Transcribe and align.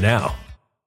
now. 0.00 0.34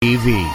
TV. 0.00 0.48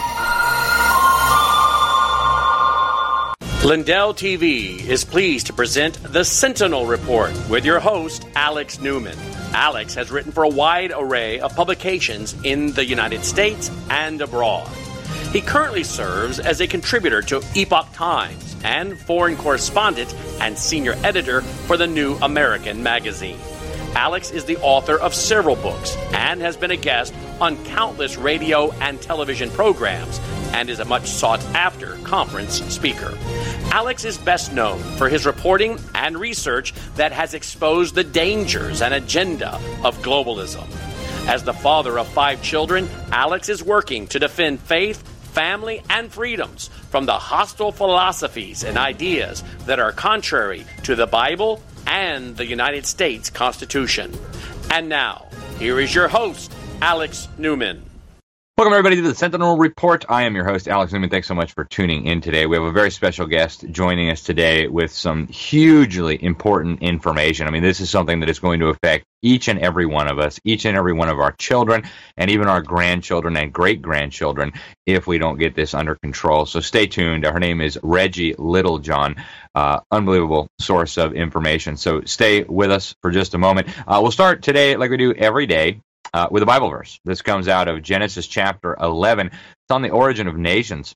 Lindell 3.65 4.13
TV 4.13 4.79
is 4.87 5.03
pleased 5.03 5.47
to 5.47 5.53
present 5.53 6.01
the 6.01 6.23
Sentinel 6.23 6.85
Report 6.85 7.33
with 7.49 7.65
your 7.65 7.81
host, 7.81 8.25
Alex 8.35 8.79
Newman. 8.79 9.17
Alex 9.53 9.95
has 9.95 10.11
written 10.11 10.31
for 10.31 10.43
a 10.43 10.49
wide 10.49 10.93
array 10.95 11.41
of 11.41 11.53
publications 11.57 12.35
in 12.45 12.71
the 12.71 12.85
United 12.85 13.25
States 13.25 13.69
and 13.89 14.21
abroad. 14.21 14.67
He 15.33 15.41
currently 15.41 15.83
serves 15.83 16.39
as 16.39 16.61
a 16.61 16.67
contributor 16.67 17.21
to 17.23 17.41
Epoch 17.53 17.91
Times 17.91 18.55
and 18.63 18.97
foreign 18.97 19.35
correspondent 19.35 20.15
and 20.39 20.57
senior 20.57 20.93
editor 21.03 21.41
for 21.41 21.75
the 21.75 21.87
New 21.87 22.15
American 22.21 22.81
magazine. 22.81 23.39
Alex 23.95 24.31
is 24.31 24.45
the 24.45 24.57
author 24.57 24.97
of 24.99 25.13
several 25.13 25.55
books 25.55 25.95
and 26.13 26.41
has 26.41 26.57
been 26.57 26.71
a 26.71 26.77
guest 26.77 27.13
on 27.39 27.63
countless 27.65 28.17
radio 28.17 28.71
and 28.73 29.01
television 29.01 29.49
programs 29.51 30.19
and 30.53 30.69
is 30.69 30.79
a 30.79 30.85
much 30.85 31.07
sought 31.07 31.43
after 31.55 31.95
conference 31.97 32.61
speaker. 32.73 33.17
Alex 33.71 34.05
is 34.05 34.17
best 34.17 34.53
known 34.53 34.79
for 34.97 35.09
his 35.09 35.25
reporting 35.25 35.79
and 35.95 36.17
research 36.17 36.73
that 36.95 37.11
has 37.11 37.33
exposed 37.33 37.95
the 37.95 38.03
dangers 38.03 38.81
and 38.81 38.93
agenda 38.93 39.55
of 39.83 39.97
globalism. 40.01 40.67
As 41.27 41.43
the 41.43 41.53
father 41.53 41.97
of 41.99 42.07
five 42.07 42.41
children, 42.41 42.89
Alex 43.11 43.49
is 43.49 43.63
working 43.63 44.07
to 44.07 44.19
defend 44.19 44.59
faith 44.59 45.01
family, 45.33 45.81
and 45.89 46.13
freedoms 46.13 46.69
from 46.89 47.05
the 47.05 47.13
hostile 47.13 47.71
philosophies 47.71 48.63
and 48.63 48.77
ideas 48.77 49.43
that 49.65 49.79
are 49.79 49.91
contrary 49.91 50.63
to 50.83 50.95
the 50.95 51.07
Bible 51.07 51.61
and 51.87 52.35
the 52.37 52.45
United 52.45 52.85
States 52.85 53.29
Constitution. 53.29 54.13
And 54.71 54.89
now, 54.89 55.27
here 55.59 55.79
is 55.79 55.93
your 55.93 56.07
host, 56.07 56.51
Alex 56.81 57.27
Newman. 57.37 57.83
Welcome, 58.55 58.73
everybody, 58.73 58.97
to 58.97 59.01
the 59.01 59.15
Sentinel 59.15 59.57
Report. 59.57 60.05
I 60.09 60.25
am 60.25 60.35
your 60.35 60.45
host, 60.45 60.67
Alex 60.67 60.93
Newman. 60.93 61.09
Thanks 61.09 61.27
so 61.27 61.33
much 61.33 61.53
for 61.53 61.63
tuning 61.63 62.05
in 62.05 62.21
today. 62.21 62.45
We 62.45 62.55
have 62.55 62.65
a 62.65 62.71
very 62.71 62.91
special 62.91 63.25
guest 63.25 63.65
joining 63.71 64.11
us 64.11 64.21
today 64.21 64.67
with 64.67 64.91
some 64.91 65.25
hugely 65.25 66.23
important 66.23 66.83
information. 66.83 67.47
I 67.47 67.49
mean, 67.49 67.63
this 67.63 67.79
is 67.79 67.89
something 67.89 68.19
that 68.19 68.29
is 68.29 68.37
going 68.37 68.59
to 68.59 68.67
affect 68.67 69.05
each 69.23 69.47
and 69.47 69.57
every 69.57 69.87
one 69.87 70.07
of 70.07 70.19
us, 70.19 70.39
each 70.43 70.65
and 70.65 70.77
every 70.77 70.93
one 70.93 71.09
of 71.09 71.19
our 71.19 71.31
children, 71.31 71.89
and 72.15 72.29
even 72.29 72.47
our 72.47 72.61
grandchildren 72.61 73.35
and 73.37 73.51
great 73.51 73.81
grandchildren 73.81 74.53
if 74.85 75.07
we 75.07 75.17
don't 75.17 75.39
get 75.39 75.55
this 75.55 75.73
under 75.73 75.95
control. 75.95 76.45
So 76.45 76.59
stay 76.59 76.85
tuned. 76.85 77.25
Her 77.25 77.39
name 77.39 77.59
is 77.59 77.79
Reggie 77.81 78.35
Littlejohn. 78.37 79.15
Uh, 79.55 79.79
unbelievable 79.89 80.47
source 80.59 80.97
of 80.97 81.13
information. 81.13 81.75
So 81.75 82.01
stay 82.03 82.43
with 82.43 82.69
us 82.69 82.93
for 83.01 83.09
just 83.09 83.33
a 83.33 83.39
moment. 83.39 83.69
Uh, 83.87 83.97
we'll 84.03 84.11
start 84.11 84.43
today, 84.43 84.75
like 84.75 84.91
we 84.91 84.97
do 84.97 85.11
every 85.11 85.47
day, 85.47 85.81
uh, 86.13 86.27
with 86.31 86.43
a 86.43 86.47
Bible 86.47 86.69
verse. 86.69 86.99
This 87.05 87.21
comes 87.21 87.47
out 87.47 87.67
of 87.67 87.81
Genesis 87.81 88.27
chapter 88.27 88.75
11. 88.79 89.27
It's 89.27 89.71
on 89.71 89.81
the 89.81 89.89
origin 89.91 90.27
of 90.27 90.37
nations. 90.37 90.93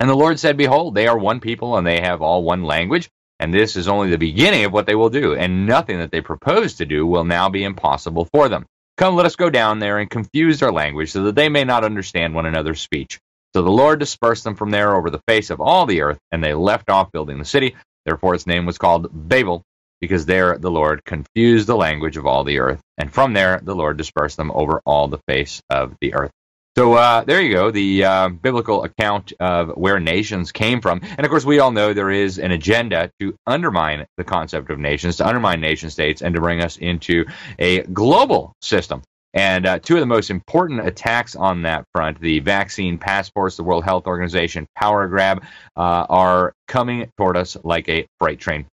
And 0.00 0.10
the 0.10 0.16
Lord 0.16 0.38
said, 0.38 0.56
Behold, 0.56 0.94
they 0.94 1.06
are 1.06 1.18
one 1.18 1.40
people, 1.40 1.76
and 1.76 1.86
they 1.86 2.00
have 2.00 2.22
all 2.22 2.42
one 2.42 2.64
language. 2.64 3.08
And 3.40 3.52
this 3.52 3.76
is 3.76 3.88
only 3.88 4.10
the 4.10 4.18
beginning 4.18 4.64
of 4.64 4.72
what 4.72 4.86
they 4.86 4.94
will 4.94 5.10
do, 5.10 5.34
and 5.34 5.66
nothing 5.66 5.98
that 5.98 6.10
they 6.10 6.20
propose 6.20 6.74
to 6.74 6.86
do 6.86 7.06
will 7.06 7.24
now 7.24 7.48
be 7.48 7.64
impossible 7.64 8.26
for 8.32 8.48
them. 8.48 8.64
Come, 8.96 9.16
let 9.16 9.26
us 9.26 9.36
go 9.36 9.50
down 9.50 9.80
there 9.80 9.98
and 9.98 10.08
confuse 10.08 10.60
their 10.60 10.72
language, 10.72 11.10
so 11.10 11.24
that 11.24 11.34
they 11.34 11.48
may 11.48 11.64
not 11.64 11.84
understand 11.84 12.34
one 12.34 12.46
another's 12.46 12.80
speech. 12.80 13.18
So 13.54 13.62
the 13.62 13.70
Lord 13.70 13.98
dispersed 13.98 14.44
them 14.44 14.56
from 14.56 14.70
there 14.70 14.94
over 14.94 15.10
the 15.10 15.22
face 15.28 15.50
of 15.50 15.60
all 15.60 15.86
the 15.86 16.02
earth, 16.02 16.18
and 16.32 16.42
they 16.42 16.54
left 16.54 16.90
off 16.90 17.12
building 17.12 17.38
the 17.38 17.44
city. 17.44 17.76
Therefore 18.06 18.34
its 18.34 18.46
name 18.46 18.66
was 18.66 18.78
called 18.78 19.08
Babel, 19.12 19.62
because 20.04 20.26
there 20.26 20.58
the 20.58 20.70
Lord 20.70 21.04
confused 21.04 21.66
the 21.66 21.76
language 21.76 22.16
of 22.16 22.26
all 22.26 22.44
the 22.44 22.58
earth, 22.58 22.80
and 22.98 23.12
from 23.12 23.32
there 23.32 23.60
the 23.62 23.74
Lord 23.74 23.96
dispersed 23.96 24.36
them 24.36 24.50
over 24.52 24.80
all 24.84 25.08
the 25.08 25.20
face 25.26 25.62
of 25.70 25.94
the 26.00 26.14
earth. 26.14 26.30
So 26.76 26.94
uh, 26.94 27.22
there 27.22 27.40
you 27.40 27.52
go, 27.54 27.70
the 27.70 28.04
uh, 28.04 28.28
biblical 28.30 28.82
account 28.82 29.32
of 29.38 29.76
where 29.76 30.00
nations 30.00 30.50
came 30.50 30.80
from. 30.80 31.02
And 31.04 31.24
of 31.24 31.30
course, 31.30 31.44
we 31.44 31.60
all 31.60 31.70
know 31.70 31.92
there 31.92 32.10
is 32.10 32.40
an 32.40 32.50
agenda 32.50 33.12
to 33.20 33.36
undermine 33.46 34.06
the 34.16 34.24
concept 34.24 34.70
of 34.70 34.80
nations, 34.80 35.18
to 35.18 35.26
undermine 35.26 35.60
nation 35.60 35.88
states, 35.90 36.20
and 36.20 36.34
to 36.34 36.40
bring 36.40 36.60
us 36.62 36.76
into 36.76 37.26
a 37.60 37.82
global 37.82 38.54
system. 38.60 39.02
And 39.34 39.66
uh, 39.66 39.78
two 39.80 39.94
of 39.94 40.00
the 40.00 40.06
most 40.06 40.30
important 40.30 40.86
attacks 40.86 41.36
on 41.36 41.62
that 41.62 41.84
front, 41.92 42.20
the 42.20 42.40
vaccine 42.40 42.98
passports, 42.98 43.56
the 43.56 43.64
World 43.64 43.84
Health 43.84 44.06
Organization 44.06 44.66
power 44.76 45.06
grab, 45.06 45.44
uh, 45.76 46.06
are 46.08 46.54
coming 46.66 47.08
toward 47.16 47.36
us 47.36 47.56
like 47.62 47.88
a 47.88 48.06
freight 48.18 48.40
train. 48.40 48.66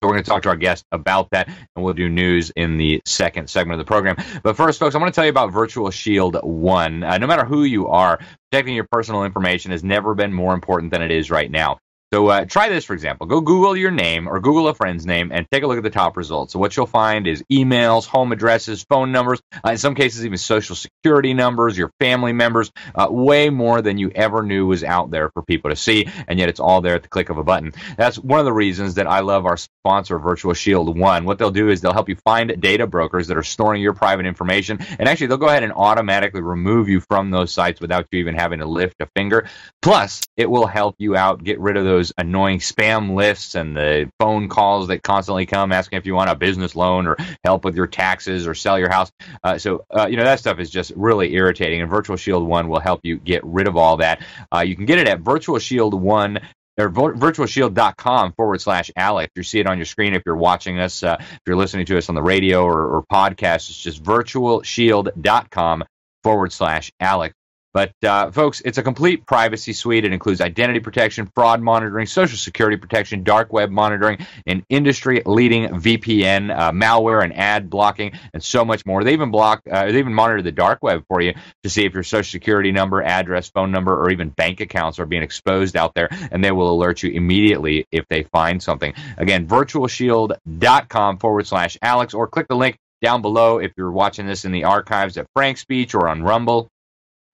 So 0.00 0.06
we're 0.06 0.14
going 0.14 0.24
to 0.24 0.30
talk 0.30 0.42
to 0.44 0.48
our 0.48 0.56
guest 0.56 0.84
about 0.92 1.28
that, 1.30 1.48
and 1.48 1.84
we'll 1.84 1.94
do 1.94 2.08
news 2.08 2.50
in 2.50 2.76
the 2.76 3.02
second 3.04 3.50
segment 3.50 3.80
of 3.80 3.84
the 3.84 3.88
program. 3.88 4.16
But 4.44 4.56
first, 4.56 4.78
folks, 4.78 4.94
I 4.94 4.98
want 4.98 5.12
to 5.12 5.16
tell 5.16 5.24
you 5.24 5.30
about 5.30 5.52
Virtual 5.52 5.90
Shield 5.90 6.38
One. 6.44 7.02
Uh, 7.02 7.18
no 7.18 7.26
matter 7.26 7.44
who 7.44 7.64
you 7.64 7.88
are, 7.88 8.20
protecting 8.50 8.76
your 8.76 8.86
personal 8.92 9.24
information 9.24 9.72
has 9.72 9.82
never 9.82 10.14
been 10.14 10.32
more 10.32 10.54
important 10.54 10.92
than 10.92 11.02
it 11.02 11.10
is 11.10 11.32
right 11.32 11.50
now. 11.50 11.80
So 12.10 12.26
uh, 12.28 12.46
try 12.46 12.70
this, 12.70 12.86
for 12.86 12.94
example. 12.94 13.26
Go 13.26 13.42
Google 13.42 13.76
your 13.76 13.90
name 13.90 14.28
or 14.28 14.40
Google 14.40 14.66
a 14.68 14.74
friend's 14.74 15.04
name 15.04 15.30
and 15.30 15.46
take 15.50 15.62
a 15.62 15.66
look 15.66 15.76
at 15.76 15.82
the 15.82 15.90
top 15.90 16.16
results. 16.16 16.54
So 16.54 16.58
what 16.58 16.74
you'll 16.74 16.86
find 16.86 17.26
is 17.26 17.44
emails, 17.52 18.06
home 18.06 18.32
addresses, 18.32 18.82
phone 18.88 19.12
numbers, 19.12 19.42
uh, 19.62 19.72
in 19.72 19.78
some 19.78 19.94
cases 19.94 20.24
even 20.24 20.38
social 20.38 20.74
security 20.74 21.34
numbers, 21.34 21.76
your 21.76 21.92
family 22.00 22.32
members, 22.32 22.72
uh, 22.94 23.08
way 23.10 23.50
more 23.50 23.82
than 23.82 23.98
you 23.98 24.10
ever 24.14 24.42
knew 24.42 24.66
was 24.66 24.82
out 24.82 25.10
there 25.10 25.28
for 25.28 25.42
people 25.42 25.68
to 25.68 25.76
see, 25.76 26.08
and 26.26 26.38
yet 26.38 26.48
it's 26.48 26.60
all 26.60 26.80
there 26.80 26.94
at 26.94 27.02
the 27.02 27.10
click 27.10 27.28
of 27.28 27.36
a 27.36 27.44
button. 27.44 27.74
That's 27.98 28.18
one 28.18 28.38
of 28.38 28.46
the 28.46 28.54
reasons 28.54 28.94
that 28.94 29.06
I 29.06 29.20
love 29.20 29.44
our 29.44 29.58
sponsor, 29.58 30.18
Virtual 30.18 30.54
Shield 30.54 30.98
One. 30.98 31.26
What 31.26 31.38
they'll 31.38 31.50
do 31.50 31.68
is 31.68 31.82
they'll 31.82 31.92
help 31.92 32.08
you 32.08 32.16
find 32.16 32.58
data 32.58 32.86
brokers 32.86 33.26
that 33.26 33.36
are 33.36 33.42
storing 33.42 33.82
your 33.82 33.92
private 33.92 34.24
information, 34.24 34.78
and 34.98 35.10
actually 35.10 35.26
they'll 35.26 35.36
go 35.36 35.48
ahead 35.48 35.62
and 35.62 35.74
automatically 35.74 36.40
remove 36.40 36.88
you 36.88 37.00
from 37.00 37.30
those 37.30 37.52
sites 37.52 37.82
without 37.82 38.06
you 38.10 38.20
even 38.20 38.34
having 38.34 38.60
to 38.60 38.66
lift 38.66 38.94
a 39.00 39.08
finger. 39.14 39.46
Plus, 39.82 40.22
it 40.38 40.48
will 40.48 40.66
help 40.66 40.94
you 40.98 41.14
out 41.14 41.44
get 41.44 41.60
rid 41.60 41.76
of 41.76 41.84
those 41.84 41.97
those 41.98 42.12
annoying 42.16 42.60
spam 42.60 43.14
lists 43.14 43.54
and 43.54 43.76
the 43.76 44.10
phone 44.20 44.48
calls 44.48 44.88
that 44.88 45.02
constantly 45.02 45.46
come 45.46 45.72
asking 45.72 45.98
if 45.98 46.06
you 46.06 46.14
want 46.14 46.30
a 46.30 46.36
business 46.36 46.76
loan 46.76 47.06
or 47.06 47.16
help 47.44 47.64
with 47.64 47.74
your 47.74 47.86
taxes 47.86 48.46
or 48.46 48.54
sell 48.54 48.78
your 48.78 48.88
house. 48.88 49.10
Uh, 49.42 49.58
so, 49.58 49.84
uh, 49.90 50.06
you 50.08 50.16
know, 50.16 50.24
that 50.24 50.38
stuff 50.38 50.58
is 50.60 50.70
just 50.70 50.92
really 50.94 51.34
irritating. 51.34 51.80
And 51.80 51.90
Virtual 51.90 52.16
Shield 52.16 52.46
1 52.46 52.68
will 52.68 52.80
help 52.80 53.00
you 53.02 53.16
get 53.16 53.44
rid 53.44 53.66
of 53.66 53.76
all 53.76 53.96
that. 53.98 54.22
Uh, 54.54 54.60
you 54.60 54.76
can 54.76 54.86
get 54.86 54.98
it 54.98 55.08
at 55.08 55.20
Virtual 55.20 55.58
Shield 55.58 55.94
1 55.94 56.38
or 56.78 56.90
virtualshield.com 56.90 58.34
forward 58.34 58.60
slash 58.60 58.90
Alex. 58.94 59.32
You 59.34 59.42
see 59.42 59.58
it 59.58 59.66
on 59.66 59.78
your 59.78 59.84
screen 59.84 60.14
if 60.14 60.22
you're 60.24 60.36
watching 60.36 60.78
us, 60.78 61.02
uh, 61.02 61.16
if 61.18 61.40
you're 61.44 61.56
listening 61.56 61.86
to 61.86 61.98
us 61.98 62.08
on 62.08 62.14
the 62.14 62.22
radio 62.22 62.62
or, 62.62 62.98
or 62.98 63.04
podcast. 63.12 63.68
It's 63.68 63.82
just 63.82 64.02
virtualshield.com 64.02 65.84
forward 66.22 66.52
slash 66.52 66.92
Alex. 67.00 67.34
But 67.78 67.92
uh, 68.02 68.32
folks, 68.32 68.60
it's 68.64 68.76
a 68.78 68.82
complete 68.82 69.24
privacy 69.24 69.72
suite. 69.72 70.04
It 70.04 70.12
includes 70.12 70.40
identity 70.40 70.80
protection, 70.80 71.30
fraud 71.32 71.62
monitoring, 71.62 72.06
social 72.06 72.36
security 72.36 72.76
protection, 72.76 73.22
dark 73.22 73.52
web 73.52 73.70
monitoring, 73.70 74.26
an 74.48 74.64
industry-leading 74.68 75.68
VPN, 75.68 76.50
uh, 76.50 76.72
malware 76.72 77.22
and 77.22 77.32
ad 77.38 77.70
blocking, 77.70 78.18
and 78.34 78.42
so 78.42 78.64
much 78.64 78.84
more. 78.84 79.04
They 79.04 79.12
even 79.12 79.30
block, 79.30 79.62
uh, 79.70 79.92
they 79.92 79.98
even 80.00 80.12
monitor 80.12 80.42
the 80.42 80.50
dark 80.50 80.82
web 80.82 81.04
for 81.06 81.20
you 81.20 81.34
to 81.62 81.70
see 81.70 81.84
if 81.84 81.94
your 81.94 82.02
social 82.02 82.28
security 82.28 82.72
number, 82.72 83.00
address, 83.00 83.48
phone 83.48 83.70
number, 83.70 83.96
or 83.96 84.10
even 84.10 84.30
bank 84.30 84.58
accounts 84.58 84.98
are 84.98 85.06
being 85.06 85.22
exposed 85.22 85.76
out 85.76 85.94
there, 85.94 86.08
and 86.32 86.42
they 86.42 86.50
will 86.50 86.72
alert 86.72 87.04
you 87.04 87.12
immediately 87.12 87.86
if 87.92 88.04
they 88.10 88.24
find 88.24 88.60
something. 88.60 88.92
Again, 89.18 89.46
virtualshield.com 89.46 91.18
forward 91.18 91.46
slash 91.46 91.78
Alex, 91.80 92.12
or 92.12 92.26
click 92.26 92.48
the 92.48 92.56
link 92.56 92.76
down 93.00 93.22
below 93.22 93.58
if 93.58 93.70
you're 93.76 93.92
watching 93.92 94.26
this 94.26 94.44
in 94.44 94.50
the 94.50 94.64
archives 94.64 95.16
at 95.16 95.28
FrankSpeech 95.36 95.94
or 95.94 96.08
on 96.08 96.24
Rumble. 96.24 96.68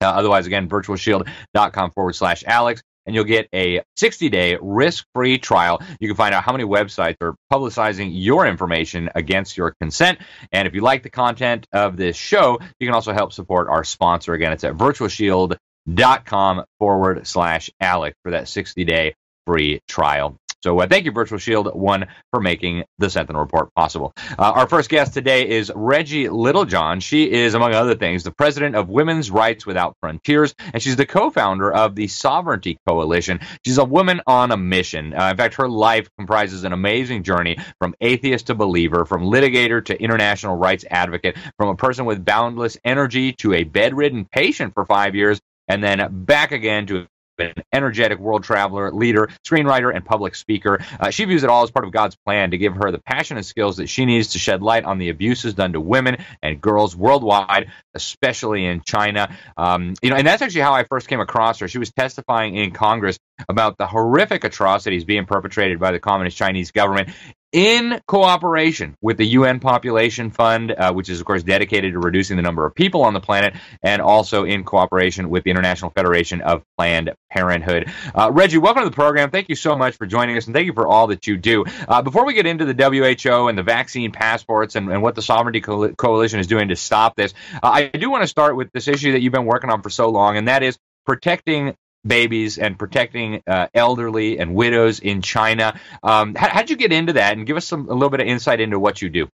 Otherwise, 0.09 0.47
again, 0.47 0.69
virtualshield.com 0.69 1.91
forward 1.91 2.13
slash 2.13 2.43
Alex, 2.45 2.81
and 3.05 3.15
you'll 3.15 3.23
get 3.23 3.47
a 3.53 3.81
60 3.97 4.29
day 4.29 4.57
risk 4.61 5.05
free 5.13 5.37
trial. 5.37 5.81
You 5.99 6.07
can 6.07 6.17
find 6.17 6.33
out 6.33 6.43
how 6.43 6.51
many 6.51 6.63
websites 6.63 7.17
are 7.21 7.35
publicizing 7.51 8.11
your 8.13 8.47
information 8.47 9.09
against 9.15 9.57
your 9.57 9.75
consent. 9.79 10.19
And 10.51 10.67
if 10.67 10.73
you 10.73 10.81
like 10.81 11.03
the 11.03 11.09
content 11.09 11.67
of 11.71 11.97
this 11.97 12.15
show, 12.15 12.59
you 12.79 12.87
can 12.87 12.95
also 12.95 13.13
help 13.13 13.33
support 13.33 13.67
our 13.69 13.83
sponsor. 13.83 14.33
Again, 14.33 14.51
it's 14.51 14.63
at 14.63 14.73
virtualshield.com 14.73 16.63
forward 16.79 17.27
slash 17.27 17.69
Alex 17.79 18.17
for 18.23 18.31
that 18.31 18.47
60 18.47 18.83
day 18.85 19.15
free 19.45 19.81
trial. 19.87 20.37
So 20.65 20.79
uh, 20.79 20.87
thank 20.87 21.05
you, 21.05 21.11
Virtual 21.11 21.37
Shield 21.37 21.67
One, 21.75 22.07
for 22.31 22.41
making 22.41 22.85
the 22.97 23.07
Sentinel 23.07 23.39
Report 23.39 23.71
possible. 23.75 24.13
Uh, 24.31 24.51
our 24.55 24.67
first 24.67 24.89
guest 24.89 25.13
today 25.13 25.47
is 25.47 25.71
Reggie 25.75 26.27
Littlejohn. 26.27 27.01
She 27.01 27.31
is, 27.31 27.53
among 27.53 27.75
other 27.75 27.93
things, 27.93 28.23
the 28.23 28.31
president 28.31 28.75
of 28.75 28.89
Women's 28.89 29.29
Rights 29.29 29.67
Without 29.67 29.95
Frontiers, 30.01 30.55
and 30.73 30.81
she's 30.81 30.95
the 30.95 31.05
co-founder 31.05 31.71
of 31.71 31.93
the 31.93 32.07
Sovereignty 32.07 32.79
Coalition. 32.87 33.41
She's 33.63 33.77
a 33.77 33.85
woman 33.85 34.21
on 34.25 34.51
a 34.51 34.57
mission. 34.57 35.13
Uh, 35.13 35.29
in 35.29 35.37
fact, 35.37 35.53
her 35.53 35.69
life 35.69 36.09
comprises 36.17 36.63
an 36.63 36.73
amazing 36.73 37.21
journey 37.21 37.59
from 37.79 37.93
atheist 38.01 38.47
to 38.47 38.55
believer, 38.55 39.05
from 39.05 39.21
litigator 39.21 39.85
to 39.85 40.01
international 40.01 40.55
rights 40.55 40.83
advocate, 40.89 41.37
from 41.59 41.69
a 41.69 41.75
person 41.75 42.05
with 42.05 42.25
boundless 42.25 42.75
energy 42.83 43.33
to 43.33 43.53
a 43.53 43.65
bedridden 43.65 44.25
patient 44.25 44.73
for 44.73 44.83
five 44.83 45.13
years, 45.13 45.39
and 45.67 45.83
then 45.83 46.07
back 46.11 46.51
again 46.51 46.87
to 46.87 47.05
an 47.39 47.53
energetic 47.73 48.19
world 48.19 48.43
traveler, 48.43 48.91
leader, 48.91 49.29
screenwriter, 49.43 49.93
and 49.93 50.05
public 50.05 50.35
speaker. 50.35 50.79
Uh, 50.99 51.09
she 51.09 51.25
views 51.25 51.43
it 51.43 51.49
all 51.49 51.63
as 51.63 51.71
part 51.71 51.85
of 51.85 51.91
God's 51.91 52.15
plan 52.15 52.51
to 52.51 52.57
give 52.57 52.75
her 52.75 52.91
the 52.91 52.99
passion 52.99 53.37
and 53.37 53.45
skills 53.45 53.77
that 53.77 53.87
she 53.87 54.05
needs 54.05 54.29
to 54.29 54.39
shed 54.39 54.61
light 54.61 54.85
on 54.85 54.97
the 54.97 55.09
abuses 55.09 55.53
done 55.53 55.73
to 55.73 55.81
women 55.81 56.23
and 56.41 56.61
girls 56.61 56.95
worldwide, 56.95 57.71
especially 57.93 58.65
in 58.65 58.81
China. 58.81 59.35
Um, 59.57 59.95
you 60.01 60.09
know, 60.09 60.15
and 60.15 60.25
that's 60.25 60.41
actually 60.41 60.61
how 60.61 60.73
I 60.73 60.83
first 60.83 61.07
came 61.07 61.19
across 61.19 61.59
her. 61.59 61.67
She 61.67 61.77
was 61.77 61.91
testifying 61.91 62.55
in 62.55 62.71
Congress 62.71 63.19
about 63.49 63.77
the 63.77 63.87
horrific 63.87 64.43
atrocities 64.43 65.03
being 65.03 65.25
perpetrated 65.25 65.79
by 65.79 65.91
the 65.91 65.99
Communist 65.99 66.37
Chinese 66.37 66.71
government 66.71 67.09
in 67.55 68.01
cooperation 68.05 68.97
with 69.01 69.15
the 69.15 69.25
UN 69.27 69.61
Population 69.61 70.29
Fund, 70.29 70.73
uh, 70.73 70.91
which 70.91 71.07
is, 71.07 71.21
of 71.21 71.25
course, 71.25 71.41
dedicated 71.41 71.93
to 71.93 71.99
reducing 71.99 72.35
the 72.35 72.41
number 72.43 72.65
of 72.65 72.75
people 72.75 73.03
on 73.03 73.13
the 73.13 73.21
planet, 73.21 73.55
and 73.81 74.01
also 74.01 74.43
in 74.43 74.65
cooperation 74.65 75.29
with 75.29 75.45
the 75.45 75.51
International 75.51 75.89
Federation 75.89 76.41
of 76.41 76.63
Planned 76.77 77.13
Parenthood. 77.31 77.89
Uh, 78.13 78.29
Reggie, 78.33 78.57
welcome 78.57 78.83
to 78.83 78.89
the 78.89 78.95
program. 78.95 79.31
Thank 79.31 79.47
you 79.47 79.55
so 79.55 79.77
much 79.77 79.95
for 79.95 80.05
joining 80.05 80.35
us, 80.35 80.47
and 80.47 80.53
thank 80.53 80.65
you 80.65 80.73
for 80.73 80.85
all 80.85 81.07
that 81.07 81.27
you 81.27 81.37
do. 81.37 81.63
Uh, 81.87 82.01
before 82.01 82.25
we 82.25 82.33
get 82.33 82.45
into 82.45 82.65
the 82.65 82.73
WHO 82.73 83.47
and 83.47 83.57
the 83.57 83.63
vaccine 83.63 84.11
passports 84.11 84.75
and, 84.75 84.91
and 84.91 85.01
what 85.01 85.15
the 85.15 85.21
Sovereignty 85.21 85.61
Co- 85.61 85.93
Coalition 85.93 86.41
is 86.41 86.47
doing 86.47 86.67
to 86.67 86.75
stop 86.75 87.15
this, 87.15 87.33
uh, 87.63 87.69
I 87.69 87.87
do 87.87 88.09
want 88.09 88.23
to 88.23 88.27
start 88.27 88.57
with 88.57 88.69
this 88.73 88.89
issue 88.89 89.13
that 89.13 89.21
you've 89.21 89.31
been 89.31 89.45
working 89.45 89.69
on 89.69 89.81
for 89.81 89.89
so 89.89 90.09
long, 90.09 90.35
and 90.35 90.49
that 90.49 90.61
is 90.61 90.77
protecting 91.05 91.73
babies 92.05 92.57
and 92.57 92.77
protecting 92.77 93.41
uh, 93.47 93.67
elderly 93.73 94.39
and 94.39 94.53
widows 94.53 94.99
in 94.99 95.21
China. 95.21 95.79
Um, 96.03 96.35
how, 96.35 96.61
would 96.61 96.69
you 96.69 96.75
get 96.75 96.91
into 96.91 97.13
that? 97.13 97.37
And 97.37 97.45
give 97.45 97.57
us 97.57 97.67
some 97.67 97.89
a 97.89 97.93
little 97.93 98.09
bit 98.09 98.19
of 98.19 98.27
insight 98.27 98.59
into 98.59 98.79
what 98.79 99.01
you 99.01 99.09
do. 99.09 99.27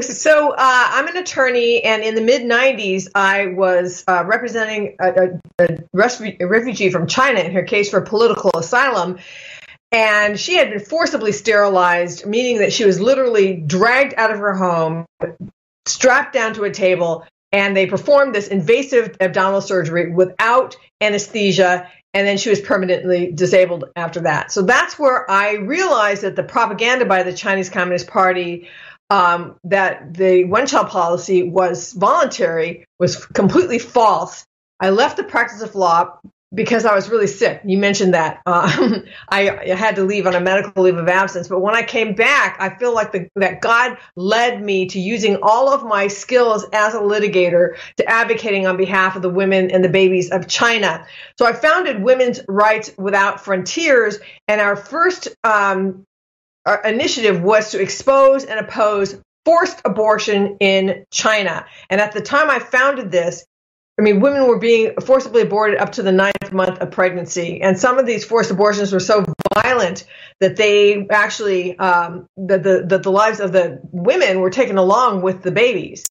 So 0.00 0.50
uh, 0.50 0.54
I'm 0.58 1.06
an 1.08 1.16
attorney, 1.16 1.82
and 1.82 2.02
in 2.02 2.14
the 2.14 2.20
mid 2.20 2.42
'90s, 2.42 3.08
I 3.14 3.46
was 3.46 4.04
uh, 4.06 4.24
representing 4.26 4.96
a, 5.00 5.30
a, 5.58 5.78
a, 6.40 6.46
refugee 6.46 6.90
from 6.90 7.06
China 7.06 7.40
in 7.40 7.52
her 7.52 7.62
case 7.62 7.90
for 7.90 8.00
political 8.00 8.50
asylum. 8.54 9.18
And 9.90 10.38
she 10.38 10.56
had 10.56 10.70
been 10.70 10.80
forcibly 10.80 11.32
sterilized, 11.32 12.26
meaning 12.26 12.58
that 12.58 12.72
she 12.74 12.84
was 12.84 13.00
literally 13.00 13.54
dragged 13.54 14.12
out 14.18 14.30
of 14.30 14.38
her 14.38 14.54
home, 14.54 15.06
strapped 15.86 16.34
down 16.34 16.54
to 16.54 16.64
a 16.64 16.70
table, 16.70 17.24
and 17.52 17.76
they 17.76 17.86
performed 17.86 18.34
this 18.34 18.48
invasive 18.48 19.16
abdominal 19.20 19.60
surgery 19.60 20.10
without 20.10 20.76
anesthesia 21.00 21.90
and 22.14 22.26
then 22.26 22.38
she 22.38 22.50
was 22.50 22.60
permanently 22.60 23.30
disabled 23.32 23.84
after 23.94 24.20
that. 24.20 24.50
So 24.50 24.62
that's 24.62 24.98
where 24.98 25.30
i 25.30 25.54
realized 25.54 26.22
that 26.22 26.36
the 26.36 26.42
propaganda 26.42 27.04
by 27.04 27.22
the 27.22 27.32
chinese 27.32 27.70
communist 27.70 28.08
party 28.08 28.68
um, 29.10 29.56
that 29.64 30.14
the 30.14 30.44
one 30.44 30.66
child 30.66 30.88
policy 30.88 31.42
was 31.42 31.92
voluntary 31.92 32.84
was 32.98 33.24
completely 33.26 33.78
false. 33.78 34.44
I 34.80 34.90
left 34.90 35.16
the 35.16 35.24
practice 35.24 35.62
of 35.62 35.74
law 35.74 36.18
because 36.54 36.86
I 36.86 36.94
was 36.94 37.10
really 37.10 37.26
sick. 37.26 37.60
You 37.64 37.76
mentioned 37.76 38.14
that. 38.14 38.40
Um, 38.46 39.04
I, 39.28 39.74
had 39.76 39.96
to 39.96 40.04
leave 40.04 40.26
on 40.26 40.34
a 40.34 40.40
medical 40.40 40.82
leave 40.82 40.96
of 40.96 41.08
absence. 41.08 41.48
But 41.48 41.60
when 41.60 41.74
I 41.74 41.82
came 41.82 42.14
back, 42.14 42.56
I 42.58 42.70
feel 42.70 42.94
like 42.94 43.12
the, 43.12 43.28
that 43.36 43.60
God 43.60 43.98
led 44.16 44.62
me 44.62 44.86
to 44.86 44.98
using 45.00 45.38
all 45.42 45.72
of 45.72 45.84
my 45.84 46.08
skills 46.08 46.64
as 46.72 46.94
a 46.94 47.00
litigator 47.00 47.76
to 47.98 48.08
advocating 48.08 48.66
on 48.66 48.76
behalf 48.76 49.14
of 49.14 49.22
the 49.22 49.28
women 49.28 49.70
and 49.70 49.84
the 49.84 49.88
babies 49.88 50.30
of 50.30 50.48
China. 50.48 51.06
So 51.38 51.46
I 51.46 51.52
founded 51.52 52.02
Women's 52.02 52.40
Rights 52.48 52.92
Without 52.96 53.44
Frontiers, 53.44 54.18
and 54.46 54.60
our 54.60 54.76
first 54.76 55.28
um, 55.44 56.04
our 56.64 56.82
initiative 56.82 57.42
was 57.42 57.70
to 57.70 57.80
expose 57.80 58.44
and 58.44 58.60
oppose 58.60 59.18
forced 59.44 59.80
abortion 59.86 60.58
in 60.60 61.06
China. 61.10 61.64
And 61.88 62.00
at 62.00 62.12
the 62.12 62.20
time 62.20 62.50
I 62.50 62.58
founded 62.58 63.10
this, 63.10 63.46
I 63.98 64.02
mean, 64.02 64.20
women 64.20 64.46
were 64.46 64.58
being 64.58 64.94
forcibly 65.00 65.42
aborted 65.42 65.78
up 65.78 65.92
to 65.92 66.02
the 66.02 66.12
ninth 66.12 66.52
month 66.52 66.78
of 66.78 66.92
pregnancy, 66.92 67.60
and 67.60 67.78
some 67.78 67.98
of 67.98 68.06
these 68.06 68.24
forced 68.24 68.50
abortions 68.50 68.92
were 68.92 69.00
so 69.00 69.24
violent 69.54 70.04
that 70.40 70.54
they 70.56 71.08
actually 71.08 71.76
um, 71.78 72.26
that 72.36 72.62
the 72.62 72.84
that 72.86 73.02
the 73.02 73.10
lives 73.10 73.40
of 73.40 73.52
the 73.52 73.80
women 73.90 74.40
were 74.40 74.50
taken 74.50 74.78
along 74.78 75.22
with 75.22 75.42
the 75.42 75.50
babies. 75.50 76.06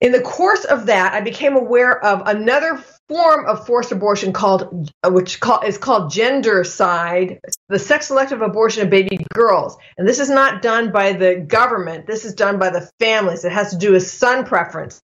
In 0.00 0.12
the 0.12 0.20
course 0.20 0.64
of 0.64 0.86
that, 0.86 1.12
I 1.14 1.20
became 1.20 1.56
aware 1.56 2.02
of 2.04 2.26
another 2.26 2.82
form 3.08 3.46
of 3.46 3.66
forced 3.66 3.92
abortion 3.92 4.32
called, 4.32 4.90
which 5.04 5.40
call, 5.40 5.60
is 5.60 5.78
called 5.78 6.12
gendercide, 6.12 7.38
the 7.68 7.78
sex 7.78 8.08
selective 8.08 8.42
abortion 8.42 8.82
of 8.82 8.90
baby 8.90 9.24
girls. 9.32 9.76
And 9.96 10.06
this 10.06 10.18
is 10.18 10.28
not 10.28 10.60
done 10.60 10.92
by 10.92 11.12
the 11.14 11.36
government. 11.36 12.06
This 12.06 12.24
is 12.26 12.34
done 12.34 12.58
by 12.58 12.70
the 12.70 12.90
families. 13.00 13.44
It 13.44 13.52
has 13.52 13.70
to 13.70 13.78
do 13.78 13.92
with 13.92 14.06
son 14.06 14.44
preference 14.44 15.00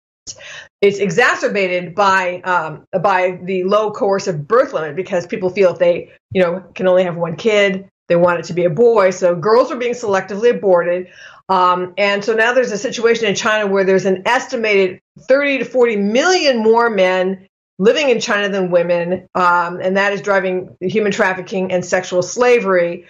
it's 0.82 1.00
exacerbated 1.00 1.96
by 1.96 2.42
um, 2.42 2.86
by 3.02 3.40
the 3.44 3.64
low 3.64 3.92
coercive 3.92 4.48
birth 4.48 4.74
limit 4.74 4.96
because 4.96 5.28
people 5.28 5.50
feel 5.50 5.74
if 5.74 5.80
they 5.80 6.12
you 6.32 6.42
know 6.42 6.64
can 6.74 6.88
only 6.88 7.04
have 7.04 7.16
one 7.16 7.36
kid, 7.36 7.90
they 8.08 8.16
want 8.16 8.40
it 8.40 8.46
to 8.46 8.54
be 8.54 8.66
a 8.66 8.70
boy. 8.70 9.12
So 9.12 9.36
girls 9.36 9.72
are 9.72 9.78
being 9.78 9.94
selectively 9.94 10.52
aborted, 10.52 11.08
um, 11.50 11.94
and 11.98 12.24
so 12.24 12.34
now 12.34 12.54
there's 12.54 12.72
a 12.72 12.78
situation 12.78 13.26
in 13.26 13.36
China 13.36 13.68
where 13.68 13.84
there's 13.84 14.06
an 14.06 14.24
estimated 14.26 15.00
30 15.20 15.60
to 15.60 15.66
40 15.66 15.98
million 15.98 16.58
more 16.58 16.90
men 16.90 17.48
living 17.78 18.10
in 18.10 18.20
China 18.20 18.50
than 18.50 18.72
women, 18.72 19.28
um, 19.36 19.80
and 19.80 19.98
that 19.98 20.14
is 20.14 20.22
driving 20.22 20.76
human 20.82 21.12
trafficking 21.12 21.72
and 21.72 21.86
sexual 21.86 22.22
slavery. 22.22 23.06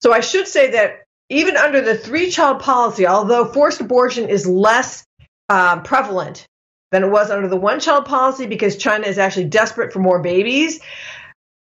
So 0.00 0.12
I 0.12 0.20
should 0.20 0.46
say 0.46 0.72
that 0.72 1.04
even 1.28 1.56
under 1.56 1.80
the 1.80 1.96
three 1.96 2.30
child 2.30 2.60
policy, 2.60 3.06
although 3.06 3.46
forced 3.46 3.80
abortion 3.80 4.28
is 4.28 4.46
less 4.46 5.04
uh, 5.48 5.80
prevalent 5.80 6.46
than 6.92 7.04
it 7.04 7.10
was 7.10 7.30
under 7.30 7.48
the 7.48 7.56
one 7.56 7.80
child 7.80 8.06
policy 8.06 8.46
because 8.46 8.76
China 8.76 9.06
is 9.06 9.18
actually 9.18 9.46
desperate 9.46 9.92
for 9.92 9.98
more 9.98 10.22
babies. 10.22 10.80